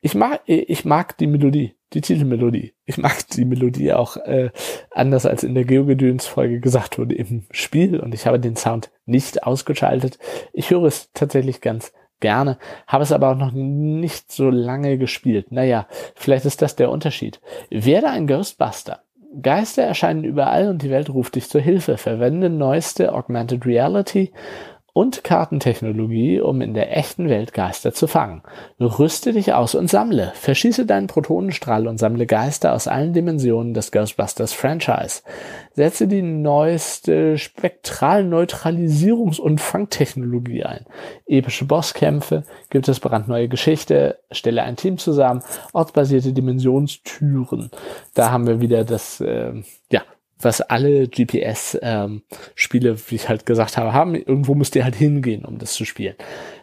Ich 0.00 0.14
mag, 0.14 0.40
ich 0.46 0.84
mag 0.84 1.18
die 1.18 1.26
Melodie, 1.26 1.74
die 1.92 2.00
Titelmelodie. 2.00 2.74
Ich 2.84 2.98
mag 2.98 3.26
die 3.28 3.44
Melodie 3.44 3.92
auch 3.92 4.16
äh, 4.16 4.50
anders 4.90 5.26
als 5.26 5.42
in 5.42 5.54
der 5.54 5.64
Geogedöns-Folge 5.64 6.60
gesagt 6.60 6.98
wurde 6.98 7.14
im 7.14 7.44
Spiel 7.50 7.98
und 7.98 8.14
ich 8.14 8.26
habe 8.26 8.40
den 8.40 8.56
Sound 8.56 8.90
nicht 9.06 9.44
ausgeschaltet. 9.44 10.18
Ich 10.52 10.70
höre 10.70 10.84
es 10.84 11.10
tatsächlich 11.12 11.60
ganz 11.60 11.92
gerne, 12.20 12.58
habe 12.86 13.02
es 13.02 13.12
aber 13.12 13.30
auch 13.30 13.36
noch 13.36 13.52
nicht 13.52 14.30
so 14.30 14.50
lange 14.50 14.98
gespielt. 14.98 15.50
Naja, 15.50 15.86
vielleicht 16.14 16.44
ist 16.44 16.62
das 16.62 16.76
der 16.76 16.90
Unterschied. 16.90 17.40
Werde 17.70 18.10
ein 18.10 18.26
Ghostbuster. 18.26 19.02
Geister 19.42 19.82
erscheinen 19.82 20.24
überall 20.24 20.68
und 20.68 20.82
die 20.82 20.90
Welt 20.90 21.08
ruft 21.08 21.36
dich 21.36 21.48
zur 21.48 21.60
Hilfe. 21.60 21.96
Verwende 21.98 22.50
neueste 22.50 23.14
Augmented 23.14 23.64
Reality 23.64 24.32
und 25.00 25.24
Kartentechnologie, 25.24 26.40
um 26.42 26.60
in 26.60 26.74
der 26.74 26.94
echten 26.94 27.30
Welt 27.30 27.54
Geister 27.54 27.94
zu 27.94 28.06
fangen. 28.06 28.42
Rüste 28.78 29.32
dich 29.32 29.54
aus 29.54 29.74
und 29.74 29.88
sammle. 29.88 30.32
Verschieße 30.34 30.84
deinen 30.84 31.06
Protonenstrahl 31.06 31.88
und 31.88 31.96
sammle 31.96 32.26
Geister 32.26 32.74
aus 32.74 32.86
allen 32.86 33.14
Dimensionen 33.14 33.72
des 33.72 33.92
Ghostbusters 33.92 34.52
Franchise. 34.52 35.22
Setze 35.72 36.06
die 36.06 36.20
neueste 36.20 37.38
Spektralneutralisierungs- 37.38 39.40
und 39.40 39.58
Fangtechnologie 39.58 40.64
ein. 40.64 40.84
Epische 41.24 41.64
Bosskämpfe, 41.64 42.44
gibt 42.68 42.86
es 42.86 43.00
brandneue 43.00 43.48
Geschichte, 43.48 44.18
stelle 44.30 44.64
ein 44.64 44.76
Team 44.76 44.98
zusammen, 44.98 45.42
ortsbasierte 45.72 46.34
Dimensionstüren. 46.34 47.70
Da 48.12 48.32
haben 48.32 48.46
wir 48.46 48.60
wieder 48.60 48.84
das, 48.84 49.22
äh, 49.22 49.54
ja, 49.90 50.02
was 50.42 50.60
alle 50.60 51.08
GPS-Spiele, 51.08 52.90
ähm, 52.90 52.98
wie 53.08 53.14
ich 53.14 53.28
halt 53.28 53.46
gesagt 53.46 53.76
habe, 53.76 53.92
haben. 53.92 54.14
Irgendwo 54.14 54.54
müsst 54.54 54.76
ihr 54.76 54.84
halt 54.84 54.96
hingehen, 54.96 55.44
um 55.44 55.58
das 55.58 55.74
zu 55.74 55.84
spielen. 55.84 56.14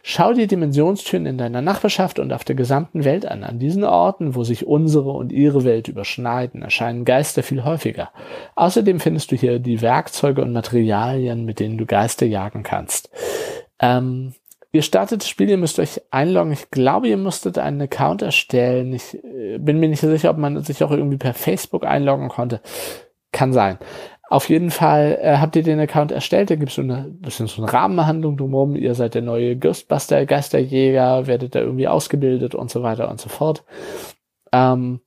Schau 0.04 0.34
dir 0.34 0.48
Dimensionstüren 0.48 1.26
in 1.26 1.38
deiner 1.38 1.62
Nachbarschaft 1.62 2.20
und 2.20 2.34
auf 2.34 2.44
der 2.44 2.56
gesamten 2.56 3.04
Welt 3.04 3.26
an. 3.26 3.44
An 3.44 3.60
diesen 3.60 3.84
Orten, 3.84 4.36
wo 4.36 4.44
sich 4.44 4.66
unsere 4.66 5.12
und 5.12 5.32
ihre 5.32 5.64
Welt 5.64 5.88
überschneiden, 5.88 6.62
erscheinen 6.62 7.06
Geister 7.06 7.44
viel 7.44 7.64
häufiger. 7.64 8.12
Außerdem 8.56 9.00
findest 9.00 9.32
du 9.32 9.36
hier 9.36 9.60
die 9.60 9.82
Werkzeuge 9.82 10.42
und 10.42 10.54
Materialien, 10.54 11.46
mit 11.46 11.60
denen 11.60 11.78
du 11.78 11.86
Geister 11.86 12.26
jagen 12.26 12.64
kannst. 12.64 13.10
Ähm, 13.80 14.34
Ihr 14.74 14.82
startet 14.82 15.22
das 15.22 15.30
Spiel, 15.30 15.50
ihr 15.50 15.58
müsst 15.58 15.80
euch 15.80 16.02
einloggen. 16.12 16.52
Ich 16.52 16.70
glaube, 16.70 17.08
ihr 17.08 17.18
musstet 17.18 17.58
einen 17.58 17.82
Account 17.82 18.22
erstellen. 18.22 18.94
Ich 18.94 19.16
äh, 19.24 19.58
bin 19.58 19.80
mir 19.80 19.88
nicht 19.88 20.02
sicher, 20.02 20.30
ob 20.30 20.38
man 20.38 20.62
sich 20.62 20.84
auch 20.84 20.92
irgendwie 20.92 21.18
per 21.18 21.34
Facebook 21.34 21.86
einloggen 21.86 22.28
konnte. 22.28 22.62
Kann 23.38 23.54
sein. 23.54 23.78
Auf 24.30 24.50
jeden 24.50 24.72
Fall 24.72 25.20
äh, 25.22 25.38
habt 25.38 25.56
ihr 25.56 25.62
den 25.62 25.80
Account 25.80 26.12
erstellt, 26.12 26.50
da 26.50 26.56
gibt 26.56 26.70
es 26.70 26.76
so 26.76 26.82
eine 26.82 27.06
bisschen 27.08 27.46
so 27.46 27.62
eine 27.62 27.72
Rahmenhandlung 27.72 28.36
drumherum. 28.36 28.76
Ihr 28.76 28.96
seid 28.96 29.14
der 29.14 29.22
neue 29.22 29.56
Ghostbuster, 29.56 30.26
Geisterjäger, 30.26 31.28
werdet 31.28 31.54
da 31.54 31.60
irgendwie 31.60 31.88
ausgebildet 31.88 32.56
und 32.56 32.72
so 32.72 32.82
weiter 32.82 33.12
und 33.12 33.22
so 33.22 33.30
fort. 33.30 33.64
Ähm, 34.52 35.02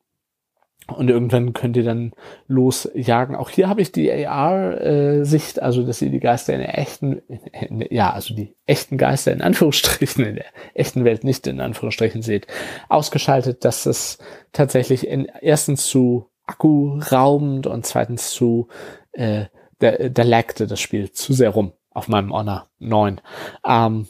und 0.86 1.10
irgendwann 1.10 1.54
könnt 1.54 1.76
ihr 1.76 1.82
dann 1.82 2.12
losjagen. 2.46 3.34
Auch 3.34 3.50
hier 3.50 3.68
habe 3.68 3.82
ich 3.82 3.90
die 3.90 4.12
AR-Sicht, 4.12 5.58
äh, 5.58 5.60
also 5.60 5.82
dass 5.82 6.00
ihr 6.00 6.10
die 6.10 6.20
Geister 6.20 6.54
in 6.54 6.60
der 6.60 6.78
echten, 6.78 7.20
in, 7.52 7.84
ja, 7.90 8.12
also 8.12 8.32
die 8.32 8.54
echten 8.64 8.96
Geister 8.96 9.32
in 9.32 9.42
Anführungsstrichen, 9.42 10.24
in 10.24 10.36
der 10.36 10.46
echten 10.74 11.04
Welt 11.04 11.24
nicht 11.24 11.48
in 11.48 11.60
Anführungsstrichen 11.60 12.22
seht, 12.22 12.46
ausgeschaltet, 12.88 13.64
dass 13.64 13.86
es 13.86 14.18
tatsächlich 14.52 15.04
in, 15.04 15.26
erstens 15.40 15.86
zu 15.86 16.30
akkuraubend 16.50 17.66
und 17.66 17.86
zweitens 17.86 18.30
zu, 18.30 18.68
äh, 19.12 19.46
da, 19.78 19.92
da 19.92 20.22
lagte 20.22 20.66
das 20.66 20.80
Spiel 20.80 21.12
zu 21.12 21.32
sehr 21.32 21.50
rum 21.50 21.72
auf 21.90 22.08
meinem 22.08 22.32
Honor 22.32 22.68
9. 22.78 23.20
Ähm, 23.66 24.08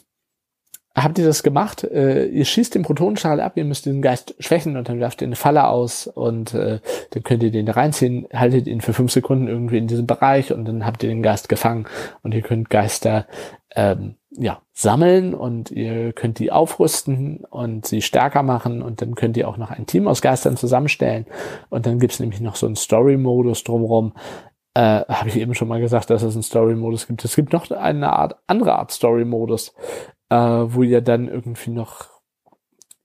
habt 0.95 1.17
ihr 1.17 1.25
das 1.25 1.43
gemacht? 1.43 1.83
Äh, 1.83 2.25
ihr 2.25 2.45
schießt 2.45 2.75
den 2.75 2.83
Protonenstrahl 2.83 3.39
ab, 3.39 3.53
ihr 3.55 3.65
müsst 3.65 3.85
den 3.85 4.01
Geist 4.01 4.35
schwächen 4.39 4.77
und 4.77 4.89
dann 4.89 4.99
werft 4.99 5.21
ihr 5.21 5.27
eine 5.27 5.35
Falle 5.35 5.67
aus 5.67 6.07
und 6.07 6.53
äh, 6.53 6.79
dann 7.11 7.23
könnt 7.23 7.43
ihr 7.43 7.51
den 7.51 7.69
reinziehen, 7.69 8.27
haltet 8.33 8.67
ihn 8.67 8.81
für 8.81 8.93
fünf 8.93 9.11
Sekunden 9.11 9.47
irgendwie 9.47 9.77
in 9.77 9.87
diesem 9.87 10.07
Bereich 10.07 10.51
und 10.51 10.65
dann 10.65 10.85
habt 10.85 11.03
ihr 11.03 11.09
den 11.09 11.23
Geist 11.23 11.49
gefangen 11.49 11.87
und 12.23 12.33
ihr 12.33 12.41
könnt 12.41 12.69
Geister 12.69 13.25
ähm, 13.75 14.15
ja, 14.31 14.61
sammeln 14.73 15.33
und 15.33 15.71
ihr 15.71 16.13
könnt 16.13 16.39
die 16.39 16.51
aufrüsten 16.51 17.43
und 17.49 17.85
sie 17.85 18.01
stärker 18.01 18.43
machen 18.43 18.81
und 18.81 19.01
dann 19.01 19.15
könnt 19.15 19.37
ihr 19.37 19.47
auch 19.47 19.57
noch 19.57 19.71
ein 19.71 19.85
Team 19.85 20.07
aus 20.07 20.21
Geistern 20.21 20.57
zusammenstellen 20.57 21.25
und 21.69 21.85
dann 21.85 21.99
gibt's 21.99 22.19
nämlich 22.19 22.41
noch 22.41 22.55
so 22.55 22.65
einen 22.65 22.75
Story-Modus 22.75 23.63
drumherum. 23.63 24.13
Äh, 24.73 25.03
Habe 25.07 25.27
ich 25.27 25.37
eben 25.37 25.53
schon 25.53 25.67
mal 25.67 25.81
gesagt, 25.81 26.09
dass 26.09 26.23
es 26.23 26.33
einen 26.33 26.43
Story-Modus 26.43 27.07
gibt. 27.07 27.25
Es 27.25 27.35
gibt 27.35 27.51
noch 27.51 27.69
eine 27.71 28.13
Art, 28.13 28.37
andere 28.47 28.75
Art 28.75 28.91
Story-Modus, 28.91 29.73
äh, 30.31 30.35
wo 30.35 30.81
ihr 30.81 31.01
dann 31.01 31.27
irgendwie 31.27 31.71
noch, 31.71 32.09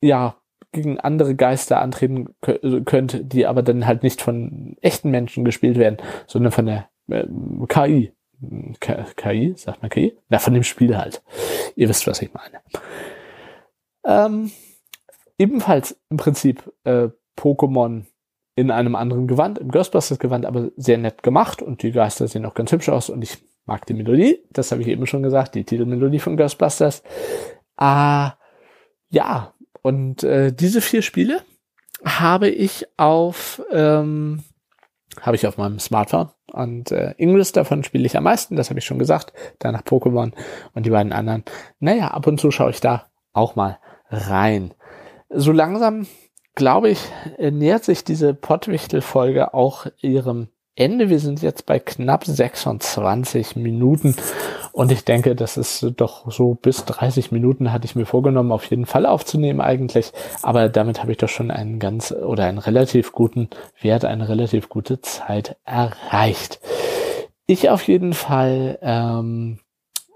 ja, 0.00 0.36
gegen 0.70 1.00
andere 1.00 1.34
Geister 1.34 1.80
antreten 1.80 2.34
könnt, 2.40 3.32
die 3.32 3.46
aber 3.46 3.62
dann 3.62 3.86
halt 3.86 4.02
nicht 4.02 4.22
von 4.22 4.76
echten 4.80 5.10
Menschen 5.10 5.44
gespielt 5.44 5.76
werden, 5.76 5.96
sondern 6.26 6.52
von 6.52 6.66
der 6.66 6.88
äh, 7.08 7.26
KI. 7.68 8.12
K 8.80 9.06
KI, 9.16 9.54
sagt 9.56 9.82
man 9.82 9.90
KI? 9.90 10.16
Na, 10.28 10.38
von 10.38 10.52
dem 10.54 10.62
Spiel 10.62 10.96
halt. 10.96 11.22
Ihr 11.74 11.88
wisst, 11.88 12.06
was 12.06 12.20
ich 12.20 12.30
meine. 12.34 12.60
Ähm, 14.04 14.52
ebenfalls 15.38 15.98
im 16.10 16.18
Prinzip 16.18 16.70
äh, 16.84 17.08
Pokémon 17.38 18.04
in 18.54 18.70
einem 18.70 18.94
anderen 18.94 19.26
Gewand, 19.26 19.58
im 19.58 19.70
Ghostbusters 19.70 20.18
Gewand, 20.18 20.46
aber 20.46 20.70
sehr 20.76 20.98
nett 20.98 21.22
gemacht 21.22 21.62
und 21.62 21.82
die 21.82 21.92
Geister 21.92 22.28
sehen 22.28 22.46
auch 22.46 22.54
ganz 22.54 22.70
hübsch 22.70 22.88
aus 22.90 23.10
und 23.10 23.22
ich 23.22 23.38
mag 23.66 23.84
die 23.86 23.94
Melodie, 23.94 24.42
das 24.50 24.72
habe 24.72 24.82
ich 24.82 24.88
eben 24.88 25.06
schon 25.06 25.22
gesagt, 25.22 25.54
die 25.54 25.64
Titelmelodie 25.64 26.20
von 26.20 26.36
Ghostbusters. 26.36 27.02
Ah, 27.76 28.34
ja, 29.08 29.54
und 29.82 30.22
äh, 30.22 30.52
diese 30.52 30.80
vier 30.80 31.02
Spiele 31.02 31.42
habe 32.04 32.48
ich 32.48 32.86
auf 32.96 33.62
ähm, 33.70 34.42
habe 35.20 35.36
ich 35.36 35.46
auf 35.46 35.56
meinem 35.56 35.78
Smartphone 35.78 36.30
und 36.52 36.92
äh, 36.92 37.14
Ingress 37.16 37.52
davon 37.52 37.84
spiele 37.84 38.06
ich 38.06 38.16
am 38.16 38.24
meisten, 38.24 38.56
das 38.56 38.70
habe 38.70 38.78
ich 38.78 38.84
schon 38.84 38.98
gesagt, 38.98 39.32
danach 39.58 39.82
Pokémon 39.82 40.32
und 40.74 40.86
die 40.86 40.90
beiden 40.90 41.12
anderen. 41.12 41.44
Naja, 41.78 42.08
ab 42.08 42.26
und 42.26 42.40
zu 42.40 42.50
schaue 42.50 42.70
ich 42.70 42.80
da 42.80 43.06
auch 43.32 43.56
mal 43.56 43.78
rein. 44.10 44.74
So 45.30 45.52
langsam 45.52 46.06
glaube 46.56 46.88
ich, 46.88 47.00
nähert 47.38 47.84
sich 47.84 48.02
diese 48.02 48.34
Pottwichtel-Folge 48.34 49.54
auch 49.54 49.86
ihrem 50.00 50.48
Ende. 50.76 51.08
Wir 51.08 51.18
sind 51.18 51.42
jetzt 51.42 51.64
bei 51.64 51.78
knapp 51.78 52.24
26 52.24 53.56
Minuten 53.56 54.14
und 54.72 54.92
ich 54.92 55.04
denke, 55.04 55.34
das 55.34 55.56
ist 55.56 55.86
doch 55.96 56.30
so 56.30 56.54
bis 56.54 56.84
30 56.84 57.32
Minuten 57.32 57.72
hatte 57.72 57.86
ich 57.86 57.96
mir 57.96 58.04
vorgenommen, 58.04 58.52
auf 58.52 58.66
jeden 58.66 58.84
Fall 58.84 59.06
aufzunehmen 59.06 59.62
eigentlich. 59.62 60.12
Aber 60.42 60.68
damit 60.68 61.00
habe 61.00 61.12
ich 61.12 61.18
doch 61.18 61.30
schon 61.30 61.50
einen 61.50 61.78
ganz 61.78 62.12
oder 62.12 62.44
einen 62.44 62.58
relativ 62.58 63.12
guten 63.12 63.48
Wert, 63.80 64.04
eine 64.04 64.28
relativ 64.28 64.68
gute 64.68 65.00
Zeit 65.00 65.56
erreicht. 65.64 66.60
Ich 67.46 67.70
auf 67.70 67.88
jeden 67.88 68.12
Fall 68.12 68.78
ähm, 68.82 69.60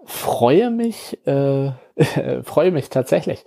freue 0.04 0.70
mich, 0.70 1.18
äh, 1.26 1.72
freue 2.42 2.70
mich 2.70 2.90
tatsächlich 2.90 3.44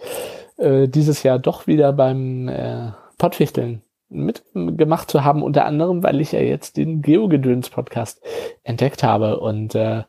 äh, 0.58 0.88
dieses 0.88 1.22
Jahr 1.22 1.38
doch 1.38 1.68
wieder 1.68 1.94
beim 1.94 2.48
äh, 2.48 2.92
Pottwichteln 3.20 3.84
mitgemacht 4.10 5.10
zu 5.10 5.24
haben, 5.24 5.44
unter 5.44 5.66
anderem, 5.66 6.04
weil 6.04 6.22
ich 6.22 6.32
ja 6.32 6.40
jetzt 6.40 6.78
den 6.78 7.02
Geogedöns-Podcast 7.02 8.22
entdeckt 8.64 9.04
habe 9.04 9.40
und 9.40 9.76
äh, 9.76 10.04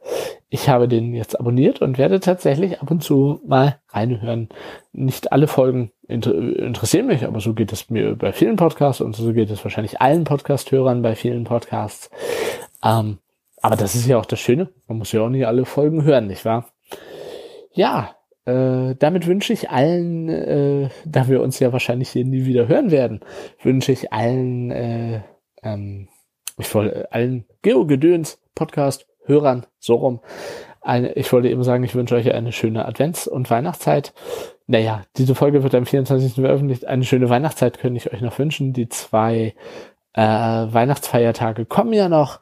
ich 0.48 0.68
habe 0.68 0.86
den 0.88 1.14
jetzt 1.14 1.38
abonniert 1.40 1.80
und 1.82 1.98
werde 1.98 2.20
tatsächlich 2.20 2.80
ab 2.80 2.90
und 2.90 3.02
zu 3.02 3.40
mal 3.46 3.80
reinhören. 3.88 4.48
Nicht 4.92 5.32
alle 5.32 5.48
Folgen 5.48 5.90
inter 6.06 6.34
interessieren 6.34 7.06
mich, 7.06 7.24
aber 7.24 7.40
so 7.40 7.54
geht 7.54 7.72
es 7.72 7.90
mir 7.90 8.14
bei 8.14 8.32
vielen 8.32 8.56
Podcasts 8.56 9.00
und 9.00 9.16
so 9.16 9.32
geht 9.32 9.50
es 9.50 9.64
wahrscheinlich 9.64 10.00
allen 10.00 10.24
Podcast-Hörern 10.24 11.02
bei 11.02 11.16
vielen 11.16 11.44
Podcasts. 11.44 12.10
Ähm, 12.84 13.18
aber 13.62 13.76
das 13.76 13.94
ist 13.94 14.06
ja 14.06 14.18
auch 14.18 14.26
das 14.26 14.40
Schöne. 14.40 14.68
Man 14.86 14.98
muss 14.98 15.12
ja 15.12 15.22
auch 15.22 15.30
nicht 15.30 15.46
alle 15.46 15.64
Folgen 15.64 16.04
hören, 16.04 16.26
nicht 16.26 16.44
wahr? 16.44 16.68
Ja, 17.72 18.14
äh, 18.46 18.94
damit 18.98 19.26
wünsche 19.26 19.52
ich 19.52 19.70
allen, 19.70 20.28
äh, 20.28 20.88
da 21.04 21.28
wir 21.28 21.42
uns 21.42 21.58
ja 21.60 21.72
wahrscheinlich 21.72 22.10
hier 22.10 22.24
nie 22.24 22.44
wieder 22.44 22.68
hören 22.68 22.90
werden, 22.90 23.20
wünsche 23.62 23.92
ich 23.92 24.12
allen, 24.12 24.70
äh, 24.70 25.20
ähm, 25.62 26.08
ich 26.58 26.74
wollte 26.74 27.10
allen 27.12 27.46
Geo-Gedöns 27.62 28.38
Podcast 28.54 29.06
Hörern 29.26 29.66
so 29.78 29.94
rum. 29.94 30.20
Eine, 30.80 31.14
ich 31.14 31.32
wollte 31.32 31.48
eben 31.48 31.64
sagen, 31.64 31.82
ich 31.84 31.94
wünsche 31.94 32.14
euch 32.14 32.32
eine 32.32 32.52
schöne 32.52 32.86
Advents- 32.86 33.26
und 33.26 33.48
Weihnachtszeit. 33.48 34.12
Naja, 34.66 35.02
diese 35.16 35.34
Folge 35.34 35.62
wird 35.62 35.74
am 35.74 35.86
24. 35.86 36.34
veröffentlicht. 36.34 36.86
Eine 36.86 37.04
schöne 37.04 37.30
Weihnachtszeit 37.30 37.78
könnte 37.78 37.96
ich 37.96 38.12
euch 38.12 38.20
noch 38.20 38.38
wünschen. 38.38 38.74
Die 38.74 38.90
zwei 38.90 39.54
äh, 40.12 40.22
Weihnachtsfeiertage 40.22 41.64
kommen 41.64 41.94
ja 41.94 42.10
noch. 42.10 42.40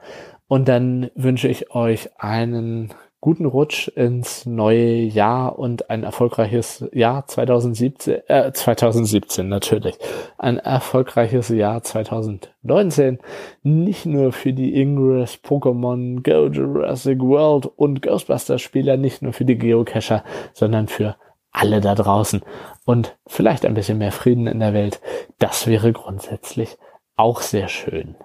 Und 0.49 0.67
dann 0.69 1.11
wünsche 1.15 1.49
ich 1.49 1.71
euch 1.75 2.11
einen 2.19 2.93
guten 3.23 3.47
Rutsch 3.47 3.87
ins 3.87 4.47
neue 4.47 4.97
Jahr 4.97 5.57
und 5.57 5.89
ein 5.91 6.03
erfolgreiches 6.03 6.85
Jahr 6.93 7.25
2017, 7.25 8.21
äh, 8.27 8.53
2017 8.53 9.49
natürlich, 9.49 9.97
ein 10.39 10.59
erfolgreiches 10.59 11.49
Jahr 11.49 11.85
2019, 11.85 13.21
nicht 13.63 14.07
nur 14.07 14.33
für 14.33 14.53
die 14.53 14.75
Ingress, 14.75 15.39
Pokémon, 15.43 16.25
Go 16.25 16.49
Jurassic 16.49 17.21
World 17.21 17.67
und 17.67 18.03
Ghostbusters 18.03 18.61
Spieler, 18.61 18.97
nicht 18.97 19.23
nur 19.23 19.33
für 19.33 19.45
die 19.45 19.57
Geocacher, 19.57 20.25
sondern 20.53 20.89
für 20.89 21.15
alle 21.53 21.81
da 21.81 21.95
draußen 21.95 22.43
und 22.87 23.17
vielleicht 23.29 23.65
ein 23.65 23.75
bisschen 23.75 23.99
mehr 23.99 24.13
Frieden 24.13 24.49
in 24.49 24.59
der 24.59 24.75
Welt. 24.75 25.01
Das 25.39 25.69
wäre 25.69 25.93
grundsätzlich 25.93 26.77
auch 27.15 27.41
sehr 27.41 27.69
schön. 27.69 28.17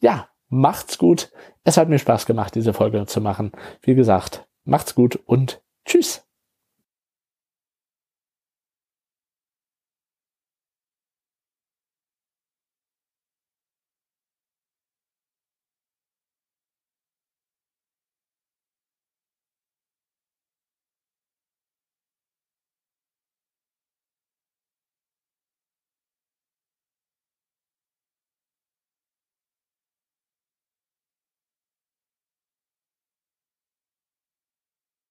Ja, 0.00 0.26
macht's 0.50 0.98
gut. 0.98 1.32
Es 1.64 1.78
hat 1.78 1.88
mir 1.88 1.98
Spaß 1.98 2.26
gemacht, 2.26 2.54
diese 2.54 2.74
Folge 2.74 3.06
zu 3.06 3.20
machen. 3.20 3.52
Wie 3.80 3.94
gesagt, 3.94 4.46
macht's 4.64 4.94
gut 4.94 5.16
und 5.16 5.62
tschüss. 5.86 6.29